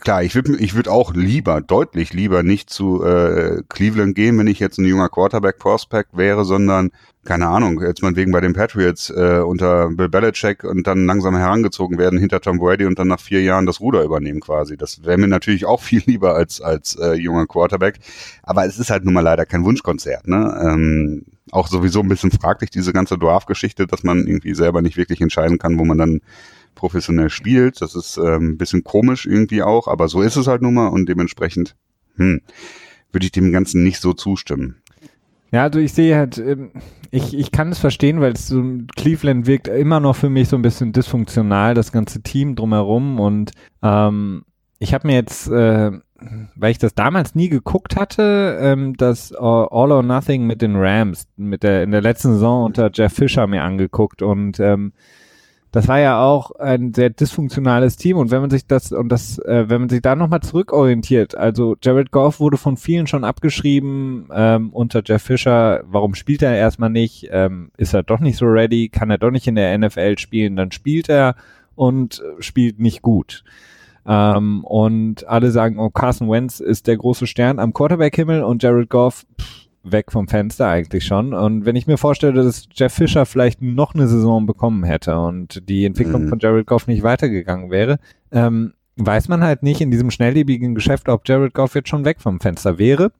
[0.00, 4.46] klar, ich würde ich würd auch lieber, deutlich lieber nicht zu äh, Cleveland gehen, wenn
[4.46, 6.90] ich jetzt ein junger Quarterback-Prospect wäre, sondern
[7.24, 11.36] keine Ahnung, jetzt mal wegen bei den Patriots äh, unter Bill Belichick und dann langsam
[11.36, 14.76] herangezogen werden hinter Tom Brady und dann nach vier Jahren das Ruder übernehmen quasi.
[14.76, 17.98] Das wäre mir natürlich auch viel lieber als als äh, junger Quarterback.
[18.42, 20.28] Aber es ist halt nun mal leider kein Wunschkonzert.
[20.28, 20.56] Ne?
[20.62, 25.20] Ähm, auch sowieso ein bisschen fraglich diese ganze Draft-Geschichte, dass man irgendwie selber nicht wirklich
[25.20, 26.20] entscheiden kann, wo man dann
[26.76, 27.82] professionell spielt.
[27.82, 30.86] Das ist ähm, ein bisschen komisch irgendwie auch, aber so ist es halt nun mal
[30.86, 31.74] und dementsprechend
[32.14, 32.42] hm,
[33.10, 34.76] würde ich dem Ganzen nicht so zustimmen.
[35.50, 36.70] Ja, also ich sehe halt, ähm,
[37.10, 38.62] ich, ich kann es verstehen, weil es so,
[38.94, 43.52] Cleveland wirkt immer noch für mich so ein bisschen dysfunktional, das ganze Team drumherum und
[43.82, 44.44] ähm,
[44.78, 45.92] ich habe mir jetzt, äh,
[46.54, 51.26] weil ich das damals nie geguckt hatte, ähm, das All or Nothing mit den Rams,
[51.36, 54.92] mit der in der letzten Saison unter Jeff Fisher mir angeguckt und ähm,
[55.76, 59.38] das war ja auch ein sehr dysfunktionales Team und wenn man sich das und das,
[59.40, 64.26] äh, wenn man sich da nochmal zurückorientiert, also Jared Goff wurde von vielen schon abgeschrieben
[64.32, 68.46] ähm, unter Jeff Fisher, warum spielt er erstmal nicht, ähm, ist er doch nicht so
[68.46, 71.34] ready, kann er doch nicht in der NFL spielen, dann spielt er
[71.74, 73.44] und spielt nicht gut.
[74.06, 78.88] Ähm, und alle sagen, oh, Carson Wentz ist der große Stern am Quarterback-Himmel und Jared
[78.88, 81.34] Goff, pff, weg vom Fenster eigentlich schon.
[81.34, 85.68] Und wenn ich mir vorstelle, dass Jeff Fischer vielleicht noch eine Saison bekommen hätte und
[85.68, 86.28] die Entwicklung mhm.
[86.28, 87.98] von Jared Goff nicht weitergegangen wäre,
[88.32, 92.20] ähm, weiß man halt nicht in diesem schnelllebigen Geschäft, ob Jared Goff jetzt schon weg
[92.20, 93.12] vom Fenster wäre.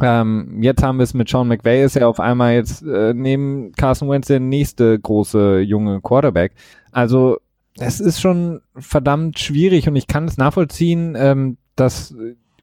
[0.00, 3.72] Ähm, jetzt haben wir es mit Sean McVay, ist ja auf einmal jetzt äh, neben
[3.72, 6.52] Carson Wentz der nächste große junge Quarterback.
[6.92, 7.38] Also
[7.78, 12.14] es ist schon verdammt schwierig und ich kann es nachvollziehen, ähm, dass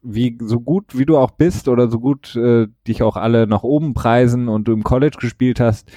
[0.04, 3.62] wie so gut wie du auch bist oder so gut äh, dich auch alle nach
[3.62, 5.90] oben preisen und du im College gespielt hast,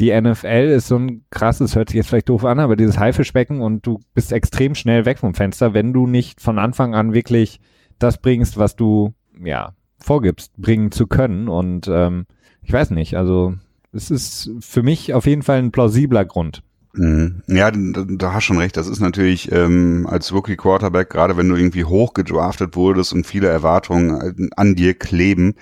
[0.00, 3.60] die NFL ist so ein krasses, hört sich jetzt vielleicht doof an, aber dieses Haifischbecken
[3.60, 7.60] und du bist extrem schnell weg vom Fenster, wenn du nicht von Anfang an wirklich
[7.98, 9.12] das bringst, was du
[9.44, 11.48] ja vorgibst, bringen zu können.
[11.48, 12.26] Und ähm,
[12.62, 13.54] ich weiß nicht, also
[13.92, 16.62] es ist für mich auf jeden Fall ein plausibler Grund.
[16.92, 17.42] Mhm.
[17.46, 18.76] Ja, da, hast schon recht.
[18.76, 23.26] Das ist natürlich ähm, als Rookie Quarterback, gerade wenn du irgendwie hoch gedraftet wurdest und
[23.26, 25.54] viele Erwartungen an dir kleben,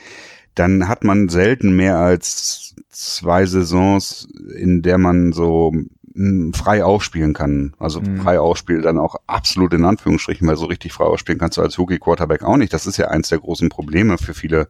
[0.55, 5.73] dann hat man selten mehr als zwei Saisons, in der man so
[6.15, 7.75] hm, frei aufspielen kann.
[7.79, 8.23] Also mhm.
[8.23, 11.79] frei aufspielen dann auch absolut in Anführungsstrichen, weil so richtig frei aufspielen kannst du als
[11.79, 12.73] Rookie Quarterback auch nicht.
[12.73, 14.69] Das ist ja eins der großen Probleme für viele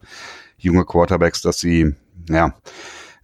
[0.57, 1.95] junge Quarterbacks, dass sie
[2.29, 2.53] ja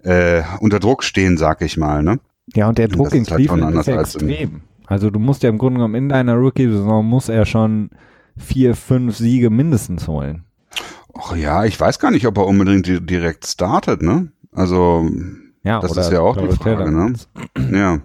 [0.04, 2.02] äh, unter Druck stehen, sag ich mal.
[2.02, 2.20] Ne?
[2.54, 4.62] Ja, und der Druck in halt Cleveland ist ja extrem.
[4.88, 7.90] Also du musst ja im Grunde genommen in deiner Rookie-Saison muss er schon
[8.38, 10.44] vier, fünf Siege mindestens holen.
[11.18, 14.32] Ach ja, ich weiß gar nicht, ob er unbedingt direkt startet, ne?
[14.52, 15.10] Also
[15.64, 17.14] ja, das ist ja auch die Frage, ne?
[17.72, 18.00] Ja.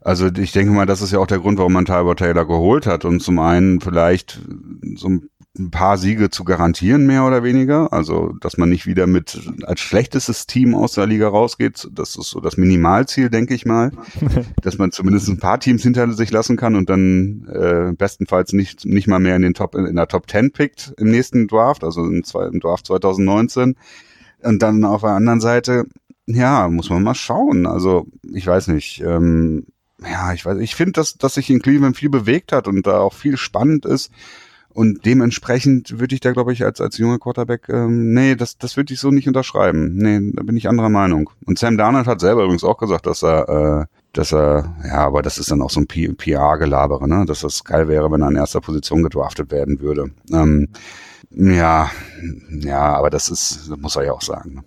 [0.00, 2.86] Also ich denke mal, das ist ja auch der Grund, warum man Tyler Taylor geholt
[2.86, 3.04] hat.
[3.04, 4.40] Und zum einen vielleicht
[4.94, 5.28] so ein
[5.58, 7.92] ein paar Siege zu garantieren, mehr oder weniger.
[7.92, 11.88] Also, dass man nicht wieder mit als schlechtestes Team aus der Liga rausgeht.
[11.92, 13.92] Das ist so das Minimalziel, denke ich mal.
[14.62, 18.86] dass man zumindest ein paar Teams hinter sich lassen kann und dann äh, bestenfalls nicht,
[18.86, 22.02] nicht mal mehr in den Top, in der Top 10 pickt im nächsten Draft, also
[22.02, 22.22] im,
[22.52, 23.76] im Draft 2019.
[24.42, 25.84] Und dann auf der anderen Seite,
[26.26, 27.66] ja, muss man mal schauen.
[27.66, 29.66] Also, ich weiß nicht, ähm,
[30.02, 33.00] ja, ich weiß, ich finde, dass, dass sich in Cleveland viel bewegt hat und da
[33.00, 34.10] auch viel spannend ist.
[34.74, 38.76] Und dementsprechend würde ich da, glaube ich, als, als junger Quarterback, ähm, nee, das, das
[38.76, 39.96] würde ich so nicht unterschreiben.
[39.96, 41.30] Nee, da bin ich anderer Meinung.
[41.44, 43.48] Und Sam Darnold hat selber übrigens auch gesagt, dass er,
[43.82, 47.24] äh, dass er, ja, aber das ist dann auch so ein PR-Gelabere, ne?
[47.26, 50.10] Dass das geil wäre, wenn er in erster Position gedraftet werden würde.
[50.32, 50.68] Ähm,
[51.30, 51.90] ja,
[52.50, 54.54] ja, aber das ist, das muss er ja auch sagen.
[54.54, 54.62] Ne?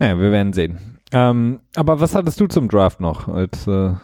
[0.00, 0.78] Ja, wir werden sehen.
[1.12, 3.94] Ähm, aber was hattest du zum Draft noch als äh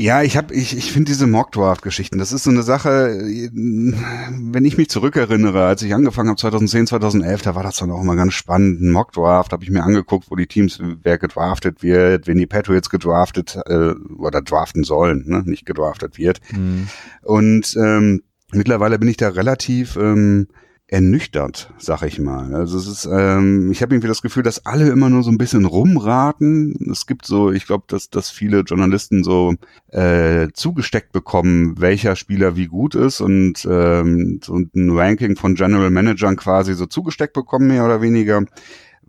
[0.00, 3.18] ja, ich habe, ich, ich finde diese Mockdraft-Geschichten, das ist so eine Sache,
[3.52, 8.00] wenn ich mich zurückerinnere, als ich angefangen habe 2010, 2011, da war das dann auch
[8.00, 8.80] immer ganz spannend.
[8.80, 12.88] Ein Mockdraft habe ich mir angeguckt, wo die Teams, wer gedraftet wird, wenn die Patriots
[12.88, 15.42] gedraftet äh, oder draften sollen, ne?
[15.44, 16.40] nicht gedraftet wird.
[16.52, 16.88] Mhm.
[17.22, 18.22] Und ähm,
[18.52, 20.48] mittlerweile bin ich da relativ ähm,
[20.90, 22.52] ernüchtert, sag ich mal.
[22.52, 25.38] Also es ist, ähm, ich habe irgendwie das Gefühl, dass alle immer nur so ein
[25.38, 26.74] bisschen rumraten.
[26.90, 29.54] Es gibt so, ich glaube, dass, dass viele Journalisten so
[29.92, 35.90] äh, zugesteckt bekommen, welcher Spieler wie gut ist und, ähm, so ein Ranking von General
[35.90, 38.42] Managern quasi so zugesteckt bekommen, mehr oder weniger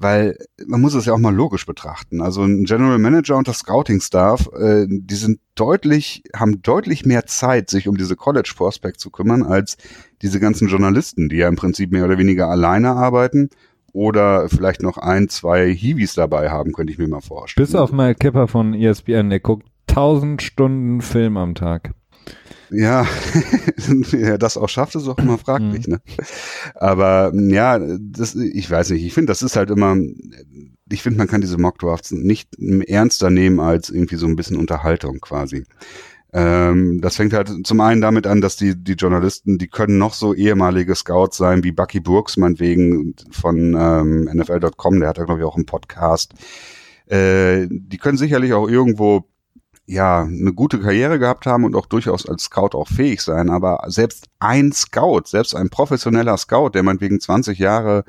[0.03, 2.21] weil man muss es ja auch mal logisch betrachten.
[2.21, 7.27] Also ein General Manager und das Scouting Staff, äh, die sind deutlich, haben deutlich mehr
[7.27, 9.77] Zeit, sich um diese College Prospect zu kümmern, als
[10.21, 13.49] diese ganzen Journalisten, die ja im Prinzip mehr oder weniger alleine arbeiten
[13.93, 17.65] oder vielleicht noch ein, zwei Hiwis dabei haben, könnte ich mir mal vorstellen.
[17.65, 21.93] Bis auf mal Kipper von ESPN, der guckt tausend Stunden Film am Tag.
[22.71, 23.05] Ja,
[24.39, 25.87] das auch schafft, ist auch immer fraglich.
[25.87, 25.93] Mhm.
[25.93, 26.01] Ne?
[26.75, 29.03] Aber ja, das, ich weiß nicht.
[29.03, 29.97] Ich finde, das ist halt immer.
[30.89, 35.19] Ich finde, man kann diese Mockdrafts nicht ernster nehmen als irgendwie so ein bisschen Unterhaltung
[35.19, 35.65] quasi.
[36.33, 40.13] Ähm, das fängt halt zum einen damit an, dass die, die Journalisten, die können noch
[40.13, 45.41] so ehemalige Scouts sein, wie Bucky Brooks, meinetwegen von ähm, NFL.com, der hat ja, glaube
[45.41, 46.33] ich, auch einen Podcast.
[47.07, 49.25] Äh, die können sicherlich auch irgendwo
[49.85, 53.49] ja, eine gute Karriere gehabt haben und auch durchaus als Scout auch fähig sein.
[53.49, 58.05] Aber selbst ein Scout, selbst ein professioneller Scout, der meinetwegen 20 Jahre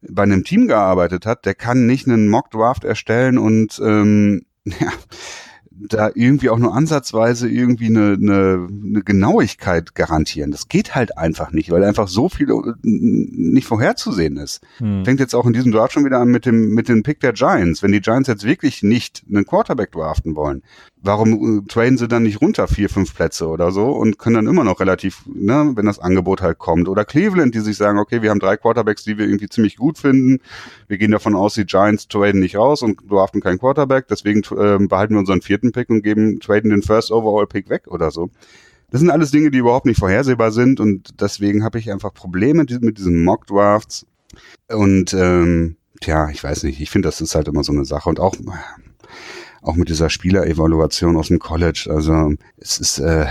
[0.00, 4.92] bei einem Team gearbeitet hat, der kann nicht einen Mock-Draft erstellen und ähm, ja,
[5.76, 10.50] da irgendwie auch nur ansatzweise irgendwie eine, eine, eine Genauigkeit garantieren.
[10.50, 14.60] Das geht halt einfach nicht, weil einfach so viel äh, nicht vorherzusehen ist.
[14.78, 15.04] Hm.
[15.04, 17.32] Fängt jetzt auch in diesem Draft schon wieder an mit dem, mit dem Pick der
[17.32, 17.82] Giants.
[17.82, 20.62] Wenn die Giants jetzt wirklich nicht einen Quarterback draften wollen,
[21.04, 24.46] warum äh, traden sie dann nicht runter vier, fünf Plätze oder so und können dann
[24.46, 26.88] immer noch relativ, ne, wenn das Angebot halt kommt.
[26.88, 29.98] Oder Cleveland, die sich sagen, okay, wir haben drei Quarterbacks, die wir irgendwie ziemlich gut
[29.98, 30.40] finden.
[30.88, 34.78] Wir gehen davon aus, die Giants traden nicht raus und draften keinen Quarterback, deswegen äh,
[34.86, 38.30] behalten wir unseren vierten Pick und geben, traden den First Overall Pick weg oder so.
[38.90, 42.64] Das sind alles Dinge, die überhaupt nicht vorhersehbar sind und deswegen habe ich einfach Probleme
[42.80, 44.06] mit diesen Mock Drafts.
[44.68, 48.08] Und ähm, tja, ich weiß nicht, ich finde, das ist halt immer so eine Sache.
[48.08, 48.34] Und auch
[49.64, 51.88] auch mit dieser Spielerevaluation aus dem College.
[51.90, 53.26] Also es ist, äh,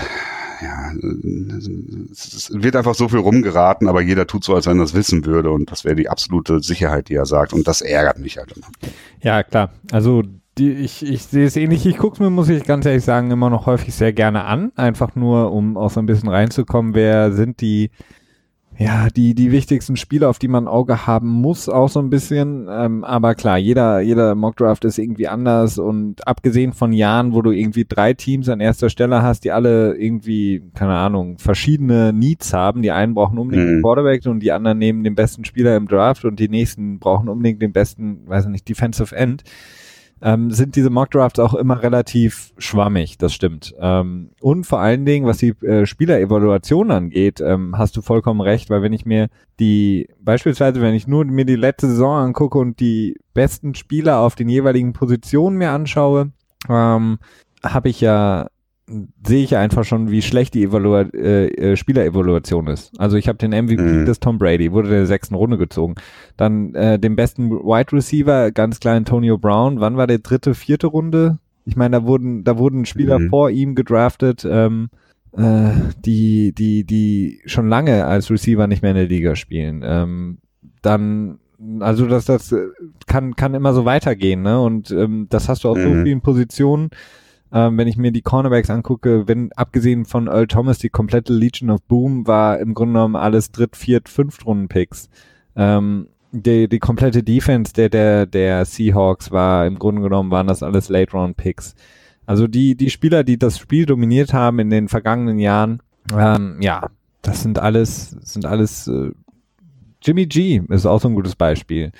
[0.62, 0.92] ja,
[2.12, 5.26] es wird einfach so viel rumgeraten, aber jeder tut so, als wenn er das wissen
[5.26, 8.54] würde und das wäre die absolute Sicherheit, die er sagt und das ärgert mich halt
[8.54, 8.68] immer.
[9.22, 9.74] Ja, klar.
[9.92, 10.24] Also
[10.58, 11.86] die, ich, ich sehe es ähnlich.
[11.86, 14.72] Ich gucke es mir, muss ich ganz ehrlich sagen, immer noch häufig sehr gerne an.
[14.76, 17.90] Einfach nur, um auch so ein bisschen reinzukommen, wer sind die
[18.78, 22.10] ja, die, die wichtigsten Spieler, auf die man ein Auge haben muss, auch so ein
[22.10, 22.68] bisschen.
[22.70, 27.52] Ähm, aber klar, jeder, jeder Mockdraft ist irgendwie anders und abgesehen von Jahren, wo du
[27.52, 32.82] irgendwie drei Teams an erster Stelle hast, die alle irgendwie, keine Ahnung, verschiedene Needs haben.
[32.82, 33.72] Die einen brauchen unbedingt mhm.
[33.76, 37.30] den Quarterback und die anderen nehmen den besten Spieler im Draft und die nächsten brauchen
[37.30, 39.44] unbedingt den besten, weiß nicht, Defensive End
[40.24, 43.76] ähm, sind diese Mockdrafts auch immer relativ schwammig, das stimmt.
[43.78, 48.70] Ähm, und vor allen Dingen, was die äh, Spielerevaluation angeht, ähm, hast du vollkommen recht,
[48.70, 49.28] weil wenn ich mir
[49.60, 54.36] die, beispielsweise, wenn ich nur mir die letzte Saison angucke und die besten Spieler auf
[54.36, 56.32] den jeweiligen Positionen mir anschaue,
[56.70, 57.20] ähm,
[57.62, 58.48] habe ich ja
[59.26, 62.92] sehe ich einfach schon, wie schlecht die Evalu äh, äh, Spielerevaluation ist.
[63.00, 64.06] Also ich habe den MVP mhm.
[64.06, 65.96] des Tom Brady, wurde der sechsten Runde gezogen.
[66.38, 69.80] Dann äh, den besten Wide Receiver, ganz klar Antonio Brown.
[69.80, 71.40] Wann war der dritte, vierte Runde?
[71.66, 73.30] Ich meine, da wurden, da wurden Spieler mhm.
[73.30, 74.90] vor ihm gedraftet, ähm,
[75.36, 75.72] äh,
[76.06, 79.82] die, die, die schon lange als Receiver nicht mehr in der Liga spielen.
[79.86, 80.38] Ähm,
[80.82, 81.40] dann
[81.80, 82.68] also das, das äh,
[83.08, 84.60] kann, kann immer so weitergehen, ne?
[84.60, 85.84] Und ähm, das hast du auf mhm.
[85.84, 86.90] so vielen Positionen.
[87.54, 91.70] Ähm, wenn ich mir die Cornerbacks angucke, wenn abgesehen von Earl Thomas die komplette Legion
[91.70, 95.10] of Boom war im Grunde genommen alles Dritt-, Viert-, Fünftrunden-Picks.
[95.56, 100.64] Ähm, die, die komplette Defense der, der, der Seahawks war im Grunde genommen waren das
[100.64, 101.76] alles Late-Round-Picks.
[102.26, 105.82] Also die, die Spieler, die das Spiel dominiert haben in den vergangenen Jahren,
[106.18, 106.90] ähm, ja,
[107.22, 109.12] das sind alles, sind alles äh,
[110.02, 111.92] Jimmy G ist auch so ein gutes Beispiel.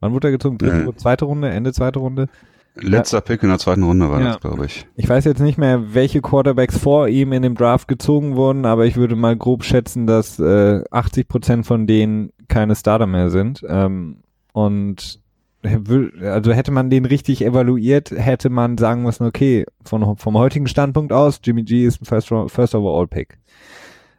[0.00, 0.56] Wann wurde er gezogen?
[0.56, 0.96] Dritte, ja.
[0.96, 2.28] zweite Runde, Ende zweite Runde?
[2.74, 3.20] Letzter.
[3.20, 4.26] Pick in der zweiten Runde war ja.
[4.28, 4.86] das, glaube ich.
[4.96, 8.86] Ich weiß jetzt nicht mehr, welche Quarterbacks vor ihm in dem Draft gezogen wurden, aber
[8.86, 13.64] ich würde mal grob schätzen, dass äh, 80 Prozent von denen keine Starter mehr sind.
[13.68, 14.18] Ähm,
[14.52, 15.20] und
[15.62, 21.12] also hätte man den richtig evaluiert, hätte man sagen müssen, okay, von, vom heutigen Standpunkt
[21.12, 23.38] aus, Jimmy G ist ein First, First Overall Pick.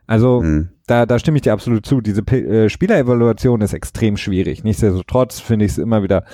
[0.05, 0.69] Also mhm.
[0.87, 2.01] da, da stimme ich dir absolut zu.
[2.01, 4.63] Diese äh, Spielerevaluation ist extrem schwierig.
[4.63, 6.25] Nichtsdestotrotz finde ich es immer wieder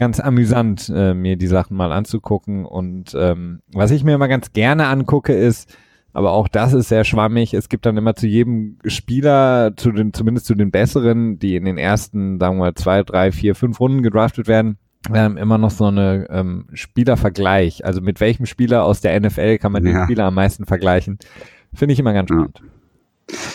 [0.00, 2.64] ganz amüsant, äh, mir die Sachen mal anzugucken.
[2.64, 5.76] Und ähm, was ich mir immer ganz gerne angucke, ist,
[6.12, 7.54] aber auch das ist sehr schwammig.
[7.54, 11.66] Es gibt dann immer zu jedem Spieler, zu den, zumindest zu den besseren, die in
[11.66, 14.78] den ersten, sagen wir mal, zwei, drei, vier, fünf Runden gedraftet werden,
[15.14, 17.84] ähm, immer noch so eine ähm, Spielervergleich.
[17.84, 19.92] Also mit welchem Spieler aus der NFL kann man ja.
[19.92, 21.18] den Spieler am meisten vergleichen?
[21.72, 22.60] Finde ich immer ganz spannend.
[22.64, 22.79] Ja.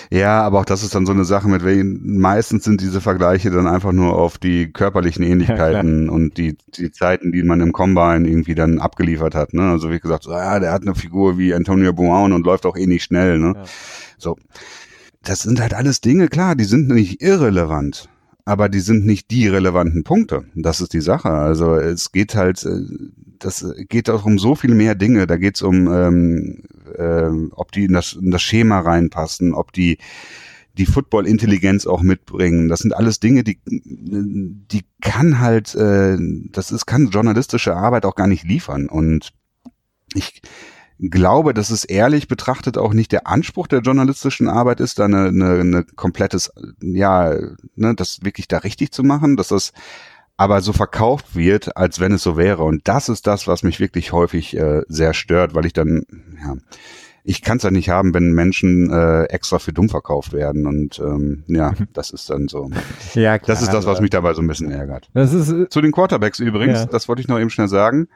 [0.09, 3.49] Ja, aber auch das ist dann so eine Sache, mit welchen meistens sind diese Vergleiche
[3.51, 7.73] dann einfach nur auf die körperlichen Ähnlichkeiten ja, und die, die Zeiten, die man im
[7.73, 9.53] Combine irgendwie dann abgeliefert hat.
[9.53, 9.63] Ne?
[9.63, 12.77] Also wie gesagt, so, ja, der hat eine Figur wie Antonio Brown und läuft auch
[12.77, 13.39] eh nicht schnell.
[13.39, 13.53] Ne?
[13.55, 13.63] Ja.
[14.17, 14.37] So.
[15.23, 18.09] Das sind halt alles Dinge, klar, die sind nicht irrelevant
[18.45, 20.45] aber die sind nicht die relevanten Punkte.
[20.53, 21.29] Das ist die Sache.
[21.29, 22.81] Also es geht halt, äh,
[23.39, 25.27] das geht auch um so viel mehr Dinge.
[25.27, 26.63] Da geht es um ähm,
[26.97, 29.97] äh, ob die in das, in das Schema reinpassen, ob die
[30.77, 32.67] die Football-Intelligenz auch mitbringen.
[32.67, 36.17] Das sind alles Dinge, die, die kann halt, äh,
[36.51, 38.89] das ist, kann journalistische Arbeit auch gar nicht liefern.
[38.89, 39.31] Und
[40.13, 40.41] ich
[40.99, 45.27] glaube, dass es ehrlich betrachtet auch nicht der Anspruch der journalistischen Arbeit ist, da eine,
[45.27, 47.33] eine, eine komplettes, ja,
[47.75, 49.71] ne, das wirklich da richtig zu machen, dass das
[50.37, 52.63] aber so verkauft wird, als wenn es so wäre.
[52.63, 56.05] Und das ist das, was mich wirklich häufig äh, sehr stört, weil ich dann,
[56.43, 56.55] ja,
[57.27, 60.67] ich kann es ja nicht haben, wenn Menschen äh, extra für dumm verkauft werden.
[60.67, 62.69] Und ähm, ja, das ist dann so.
[63.15, 65.09] ja, klar, das ist das, was mich dabei so ein bisschen ärgert.
[65.13, 66.85] Das ist, äh, Zu den Quarterbacks übrigens, ja.
[66.85, 68.07] das wollte ich noch eben schnell sagen.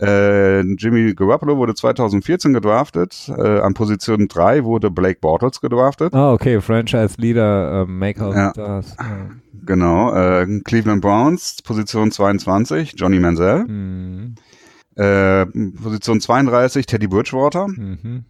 [0.00, 3.30] Äh, Jimmy Garoppolo wurde 2014 gedraftet.
[3.36, 6.14] Äh, an Position 3 wurde Blake Bortles gedraftet.
[6.14, 8.50] Ah, okay, Franchise Leader, äh, Maker ja.
[8.50, 8.96] Stars.
[8.98, 9.06] Ja.
[9.64, 13.64] Genau, äh, Cleveland Browns, Position 22, Johnny Manziel.
[13.66, 14.34] Mhm.
[14.94, 17.66] Äh, Position 32, Teddy Bridgewater.
[17.68, 18.24] Mhm.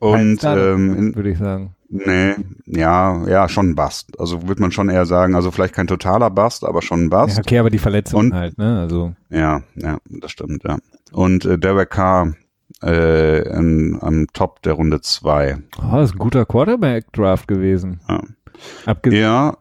[0.00, 1.74] Und ähm, würde ich sagen.
[1.90, 2.34] Nee,
[2.66, 4.18] ja, ja, schon ein Bust.
[4.20, 7.36] Also würde man schon eher sagen, also vielleicht kein totaler Bust, aber schon ein Bust.
[7.36, 8.80] Ja, okay, aber die Verletzung Und, halt, ne?
[8.80, 9.14] Also.
[9.30, 10.78] Ja, ja, das stimmt, ja.
[11.12, 12.34] Und äh, Derek Carr
[12.82, 15.58] äh, in, am Top der Runde 2.
[15.78, 18.00] Oh, das ist ein guter Quarterback-Draft gewesen.
[18.08, 18.20] Ja.
[18.84, 19.22] Abgesehen.
[19.22, 19.56] Ja,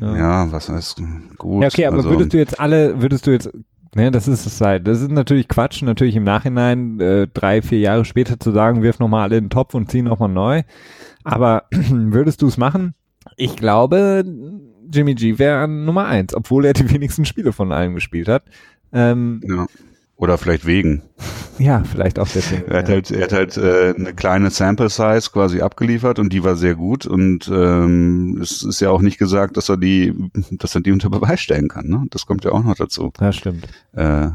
[0.00, 1.02] ja, ja, was heißt
[1.36, 1.62] gut.
[1.62, 3.50] Ja, okay, aber also, würdest du jetzt alle, würdest du jetzt
[3.94, 4.86] Ne, das ist es halt.
[4.86, 8.98] Das ist natürlich Quatsch, natürlich im Nachhinein äh, drei, vier Jahre später zu sagen, wirf
[8.98, 10.62] nochmal alle in den Topf und zieh nochmal neu.
[11.24, 12.94] Aber würdest du es machen?
[13.36, 14.24] Ich glaube,
[14.92, 18.44] Jimmy G wäre Nummer eins, obwohl er die wenigsten Spiele von allen gespielt hat.
[18.92, 19.66] Ähm, ja.
[20.16, 21.02] Oder vielleicht wegen.
[21.58, 22.70] Ja, vielleicht auch deswegen.
[22.70, 26.44] Er hat halt, er hat halt äh, eine kleine Sample Size quasi abgeliefert und die
[26.44, 30.14] war sehr gut und ähm, es ist ja auch nicht gesagt, dass er die,
[30.52, 31.88] dass er die unter Beweis stellen kann.
[31.88, 32.04] Ne?
[32.10, 33.12] Das kommt ja auch noch dazu.
[33.20, 33.66] Ja, stimmt.
[33.94, 34.28] Äh,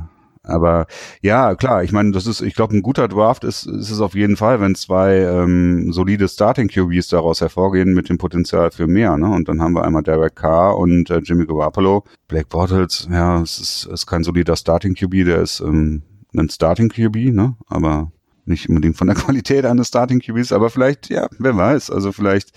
[0.48, 0.88] aber
[1.22, 4.16] ja, klar, ich meine, das ist, ich glaube, ein guter Draft ist, ist es auf
[4.16, 9.18] jeden Fall, wenn zwei ähm, solide Starting QBs daraus hervorgehen mit dem Potenzial für mehr.
[9.18, 9.30] Ne?
[9.30, 12.04] Und dann haben wir einmal Derek Carr und äh, Jimmy Garoppolo.
[12.28, 16.04] Blake Bortles, ja, es ist, ist kein solider Starting QB, der ist ähm,
[16.36, 17.56] ein Starting QB, ne?
[17.68, 18.12] Aber
[18.46, 21.92] nicht unbedingt von der Qualität eines Starting QBs, aber vielleicht, ja, wer weiß.
[21.92, 22.52] Also vielleicht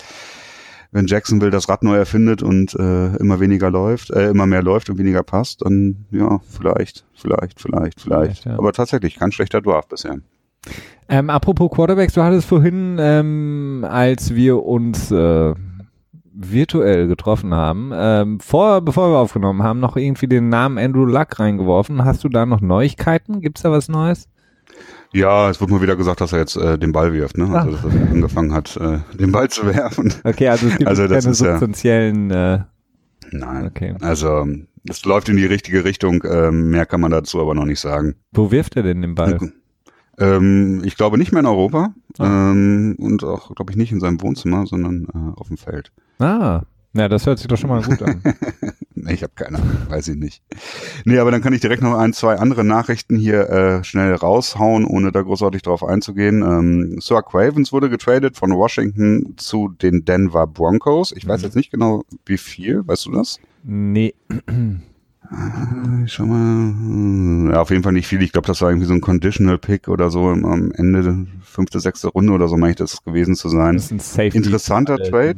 [0.93, 4.91] wenn Jacksonville das Rad neu erfindet und äh, immer weniger läuft, äh, immer mehr läuft
[4.91, 8.01] und weniger passt, dann ja, vielleicht, vielleicht, vielleicht, vielleicht.
[8.01, 8.59] vielleicht ja.
[8.59, 10.17] Aber tatsächlich kein schlechter Draft bisher.
[11.09, 15.55] Ähm, apropos Quarterbacks, du hattest vorhin, ähm, als wir uns äh,
[16.33, 21.39] virtuell getroffen haben, ähm, vor, bevor wir aufgenommen haben, noch irgendwie den Namen Andrew Luck
[21.39, 22.05] reingeworfen.
[22.05, 23.41] Hast du da noch Neuigkeiten?
[23.41, 24.29] Gibt's da was Neues?
[25.13, 27.49] Ja, es wird mal wieder gesagt, dass er jetzt äh, den Ball wirft, ne?
[27.51, 30.13] Also dass er angefangen hat, äh, den Ball zu werfen.
[30.25, 32.31] Okay, also es gibt also keine substanziellen.
[32.31, 32.61] Ja, äh,
[33.33, 33.67] nein.
[33.67, 33.95] Okay.
[34.01, 34.47] Also
[34.89, 36.23] es läuft in die richtige Richtung.
[36.25, 38.15] Ähm, mehr kann man dazu aber noch nicht sagen.
[38.33, 39.53] Wo wirft er denn den Ball?
[40.19, 42.51] Ähm, ich glaube nicht mehr in Europa ah.
[42.51, 45.93] ähm, und auch, glaube ich, nicht in seinem Wohnzimmer, sondern äh, auf dem Feld.
[46.19, 46.63] Ah,
[46.93, 48.23] ja, das hört sich doch schon mal gut an.
[49.09, 50.43] ich habe keine Ahnung, weiß ich nicht.
[51.05, 54.85] Nee, aber dann kann ich direkt noch ein, zwei andere Nachrichten hier äh, schnell raushauen,
[54.85, 56.43] ohne da großartig drauf einzugehen.
[56.43, 61.13] Ähm, Sir Cravens wurde getradet von Washington zu den Denver Broncos.
[61.13, 61.45] Ich weiß mhm.
[61.45, 62.87] jetzt nicht genau, wie viel.
[62.87, 63.39] Weißt du das?
[63.63, 64.15] Nee.
[65.31, 67.53] Äh, schau mal.
[67.53, 68.23] Ja, auf jeden Fall nicht viel.
[68.23, 72.09] Ich glaube, das war irgendwie so ein Conditional Pick oder so am Ende fünfte, sechste
[72.09, 73.77] Runde oder so, meine ich das gewesen zu sein.
[73.77, 75.37] Das ist ein Safety Interessanter Trade.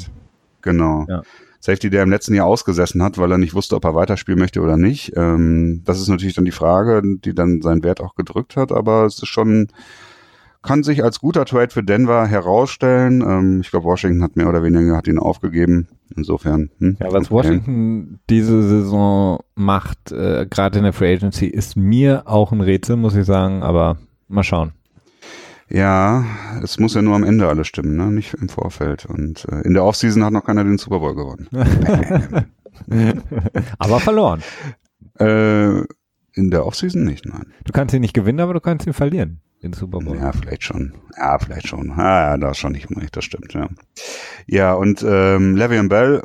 [0.62, 1.04] Genau.
[1.08, 1.22] Ja.
[1.60, 4.60] Safety, der im letzten Jahr ausgesessen hat, weil er nicht wusste, ob er weiterspielen möchte
[4.60, 5.12] oder nicht.
[5.16, 9.06] Ähm, das ist natürlich dann die Frage, die dann seinen Wert auch gedrückt hat, aber
[9.06, 9.68] es ist schon,
[10.62, 13.20] kann sich als guter Trade für Denver herausstellen.
[13.20, 15.86] Ähm, ich glaube, Washington hat mehr oder weniger hat ihn aufgegeben.
[16.16, 16.70] Insofern.
[16.78, 17.34] Hm, ja, was okay.
[17.34, 22.96] Washington diese Saison macht, äh, gerade in der Free Agency, ist mir auch ein Rätsel,
[22.96, 24.72] muss ich sagen, aber mal schauen.
[25.72, 26.26] Ja,
[26.62, 28.12] es muss ja nur am Ende alles stimmen, ne?
[28.12, 29.06] nicht im Vorfeld.
[29.06, 31.48] Und äh, in der Offseason hat noch keiner den Super Bowl gewonnen.
[33.78, 34.42] aber verloren.
[35.18, 35.80] Äh,
[36.34, 37.46] in der Offseason nicht, nein.
[37.64, 40.18] Du kannst ihn nicht gewinnen, aber du kannst ihn verlieren, den Super Bowl.
[40.18, 40.92] Ja, vielleicht schon.
[41.16, 41.90] Ja, vielleicht schon.
[41.92, 43.68] Ah, ja, da ist schon nicht unrecht, das stimmt, ja.
[44.46, 46.22] Ja, und ähm, Le'Veon Bell,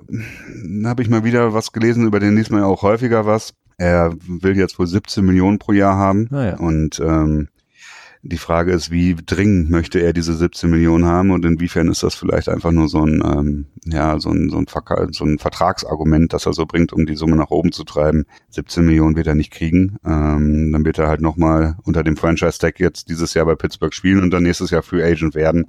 [0.85, 3.53] habe ich mal wieder was gelesen, über den liest man ja auch häufiger was.
[3.77, 6.27] Er will jetzt wohl 17 Millionen pro Jahr haben.
[6.31, 6.57] Ah, ja.
[6.57, 7.47] Und ähm,
[8.23, 12.15] die Frage ist, wie dringend möchte er diese 17 Millionen haben und inwiefern ist das
[12.15, 16.45] vielleicht einfach nur so ein, ähm, ja, so ein, so, ein so ein Vertragsargument, das
[16.45, 18.25] er so bringt, um die Summe nach oben zu treiben.
[18.49, 19.97] 17 Millionen wird er nicht kriegen.
[20.05, 24.23] Ähm, dann wird er halt nochmal unter dem Franchise-Tag jetzt dieses Jahr bei Pittsburgh spielen
[24.23, 25.67] und dann nächstes Jahr Free Agent werden.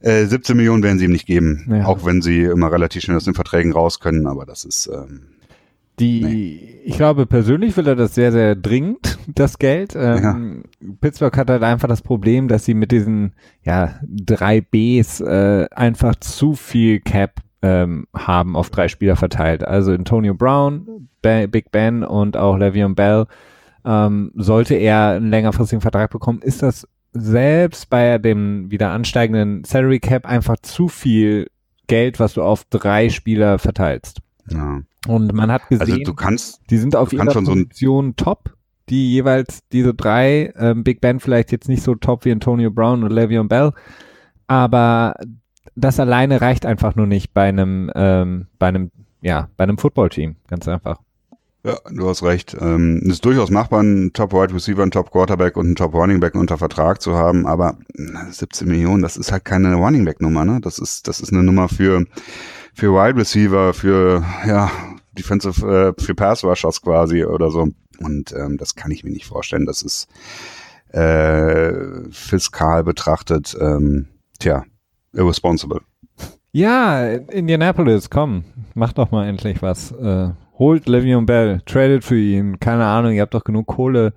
[0.00, 1.84] Äh, 17 Millionen werden sie ihm nicht geben, ja.
[1.86, 5.22] auch wenn sie immer relativ schnell aus den Verträgen raus können, aber das ist ähm,
[6.00, 6.80] die, nee.
[6.84, 9.94] ich glaube, persönlich will er das sehr, sehr dringend, das Geld.
[9.96, 10.88] Ähm, ja.
[11.00, 13.32] Pittsburgh hat halt einfach das Problem, dass sie mit diesen,
[13.62, 19.64] ja, drei Bs äh, einfach zu viel Cap ähm, haben auf drei Spieler verteilt.
[19.64, 23.26] Also Antonio Brown, ba Big Ben und auch Le'Veon Bell.
[23.84, 29.98] Ähm, sollte er einen längerfristigen Vertrag bekommen, ist das selbst bei dem wieder ansteigenden Salary
[29.98, 31.48] Cap einfach zu viel
[31.86, 34.20] Geld, was du auf drei Spieler verteilst.
[34.52, 34.82] Ja.
[35.06, 38.54] Und man hat gesehen, also du kannst, die sind auf ihrer Position so top.
[38.88, 43.04] Die jeweils diese drei, ähm, Big Ben vielleicht jetzt nicht so top wie Antonio Brown
[43.04, 43.72] und Le'Veon Bell,
[44.46, 45.14] aber
[45.76, 48.90] das alleine reicht einfach nur nicht bei einem, ähm, bei einem,
[49.20, 50.98] ja, bei einem Footballteam, ganz einfach.
[51.64, 52.56] Ja, du hast recht.
[52.60, 55.92] Ähm, es ist durchaus machbar, einen Top Wide Receiver, einen Top Quarterback und einen Top
[55.92, 57.76] Running Back unter Vertrag zu haben, aber
[58.30, 60.60] 17 Millionen, das ist halt keine Running Back Nummer, ne?
[60.62, 62.06] Das ist, das ist eine Nummer für
[62.78, 64.70] für Wide Receiver, für ja,
[65.18, 67.68] Defensive, äh, für Pass Rushers quasi oder so.
[67.98, 69.66] Und ähm, das kann ich mir nicht vorstellen.
[69.66, 70.06] Das ist
[70.92, 71.72] äh,
[72.10, 74.06] fiskal betrachtet, ähm,
[74.38, 74.62] tja,
[75.12, 75.80] irresponsible.
[76.52, 79.90] Ja, Indianapolis, komm, mach doch mal endlich was.
[79.90, 82.60] Äh, holt Le'Veon Bell, tradet für ihn.
[82.60, 84.14] Keine Ahnung, ihr habt doch genug Kohle.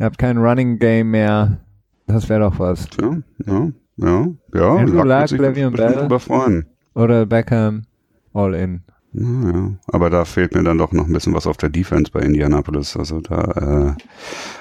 [0.00, 1.60] Ihr habt kein Running Game mehr.
[2.08, 2.88] Das wäre doch was.
[3.00, 4.74] Ja, ja, ja, ja.
[4.74, 6.64] Andrew Luck, Le'Veon Bell.
[6.94, 7.84] Oder Beckham.
[8.32, 8.82] All in.
[9.14, 12.20] Ja, aber da fehlt mir dann doch noch ein bisschen was auf der Defense bei
[12.20, 12.96] Indianapolis.
[12.96, 14.02] Also da, äh,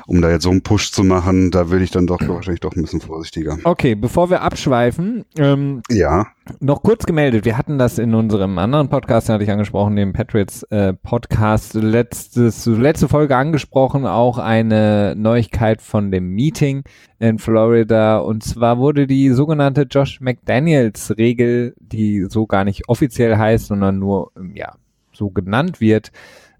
[0.07, 2.75] um da jetzt so einen Push zu machen, da will ich dann doch wahrscheinlich doch
[2.75, 3.57] ein bisschen vorsichtiger.
[3.63, 5.23] Okay, bevor wir abschweifen.
[5.37, 6.27] Ähm, ja.
[6.59, 10.11] noch kurz gemeldet, wir hatten das in unserem anderen Podcast, den hatte ich angesprochen, dem
[10.11, 16.83] Patriots äh, Podcast, letztes, letzte Folge angesprochen, auch eine Neuigkeit von dem Meeting
[17.21, 18.17] in Florida.
[18.17, 23.99] Und zwar wurde die sogenannte Josh McDaniels Regel, die so gar nicht offiziell heißt, sondern
[23.99, 24.73] nur, ja,
[25.13, 26.11] so genannt wird,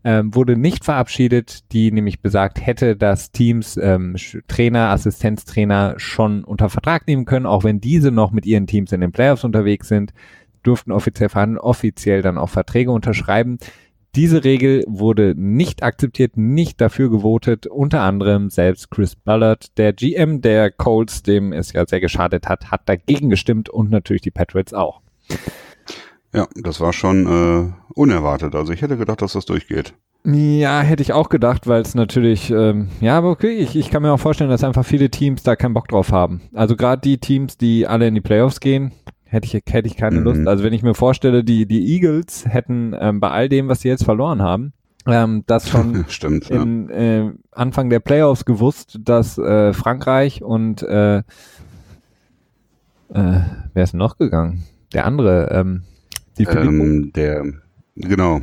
[0.04, 4.16] ähm, wurde nicht verabschiedet, die nämlich besagt hätte, dass Teams ähm,
[4.48, 9.02] Trainer, Assistenztrainer schon unter Vertrag nehmen können, auch wenn diese noch mit ihren Teams in
[9.02, 10.14] den Playoffs unterwegs sind,
[10.62, 13.58] durften offiziell verhandeln, offiziell dann auch Verträge unterschreiben.
[14.16, 20.42] Diese Regel wurde nicht akzeptiert, nicht dafür gewotet, unter anderem selbst Chris Ballard, der GM
[20.42, 24.74] der Colts, dem es ja sehr geschadet hat, hat dagegen gestimmt und natürlich die Patriots
[24.74, 25.02] auch.
[26.34, 28.54] Ja, das war schon äh, unerwartet.
[28.54, 29.94] Also ich hätte gedacht, dass das durchgeht.
[30.26, 34.04] Ja, hätte ich auch gedacht, weil es natürlich, ähm, ja, aber okay, ich, ich kann
[34.04, 36.42] mir auch vorstellen, dass einfach viele Teams da keinen Bock drauf haben.
[36.54, 38.92] Also gerade die Teams, die alle in die Playoffs gehen,
[39.32, 40.24] hätte ich, hätte ich keine mhm.
[40.24, 40.48] Lust.
[40.48, 43.88] Also wenn ich mir vorstelle, die, die Eagles hätten ähm, bei all dem, was sie
[43.88, 44.74] jetzt verloren haben,
[45.08, 46.96] ähm, das schon Stimmt, in, ja.
[46.96, 51.24] äh, Anfang der Playoffs gewusst, dass äh, Frankreich und äh, äh,
[53.74, 54.64] wer ist noch gegangen?
[54.94, 55.84] Der andere, ähm,
[56.38, 57.46] die ähm, der,
[57.96, 58.42] genau.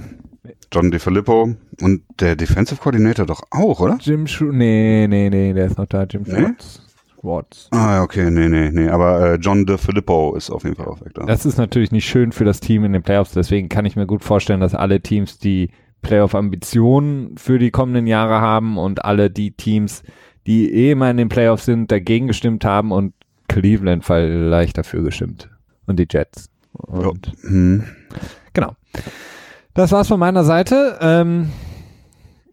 [0.72, 3.98] John DeFilippo und der Defensive Coordinator doch auch, oder?
[4.00, 4.54] Jim Schwartz.
[4.54, 6.04] Nee, nee, nee, der ist noch da.
[6.04, 6.80] Jim Schwartz.
[6.82, 6.87] Nee?
[7.20, 7.68] Schwartz.
[7.72, 8.88] Ah, okay, nee, nee, nee.
[8.88, 11.24] Aber äh, John DeFilippo ist auf jeden Fall auch weg da.
[11.24, 13.32] Das ist natürlich nicht schön für das Team in den Playoffs.
[13.32, 15.70] Deswegen kann ich mir gut vorstellen, dass alle Teams, die
[16.02, 20.02] Playoff-Ambitionen für die kommenden Jahre haben und alle die Teams,
[20.46, 23.14] die eh immer in den Playoffs sind, dagegen gestimmt haben und
[23.48, 25.50] Cleveland vielleicht dafür gestimmt.
[25.86, 26.50] Und die Jets.
[26.72, 27.84] Und, hm.
[28.52, 28.76] Genau.
[29.74, 30.98] Das war's von meiner Seite.
[31.00, 31.50] Ähm,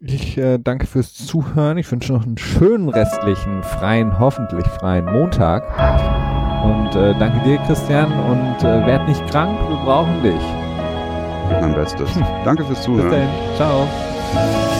[0.00, 1.78] ich äh, danke fürs Zuhören.
[1.78, 5.64] Ich wünsche noch einen schönen restlichen, freien, hoffentlich freien Montag.
[6.64, 8.12] Und äh, danke dir, Christian.
[8.12, 10.42] Und äh, werd nicht krank, wir brauchen dich.
[11.60, 12.10] Mein Bestes.
[12.44, 13.10] danke fürs Zuhören.
[13.10, 13.56] Bis dahin.
[13.56, 14.75] Ciao.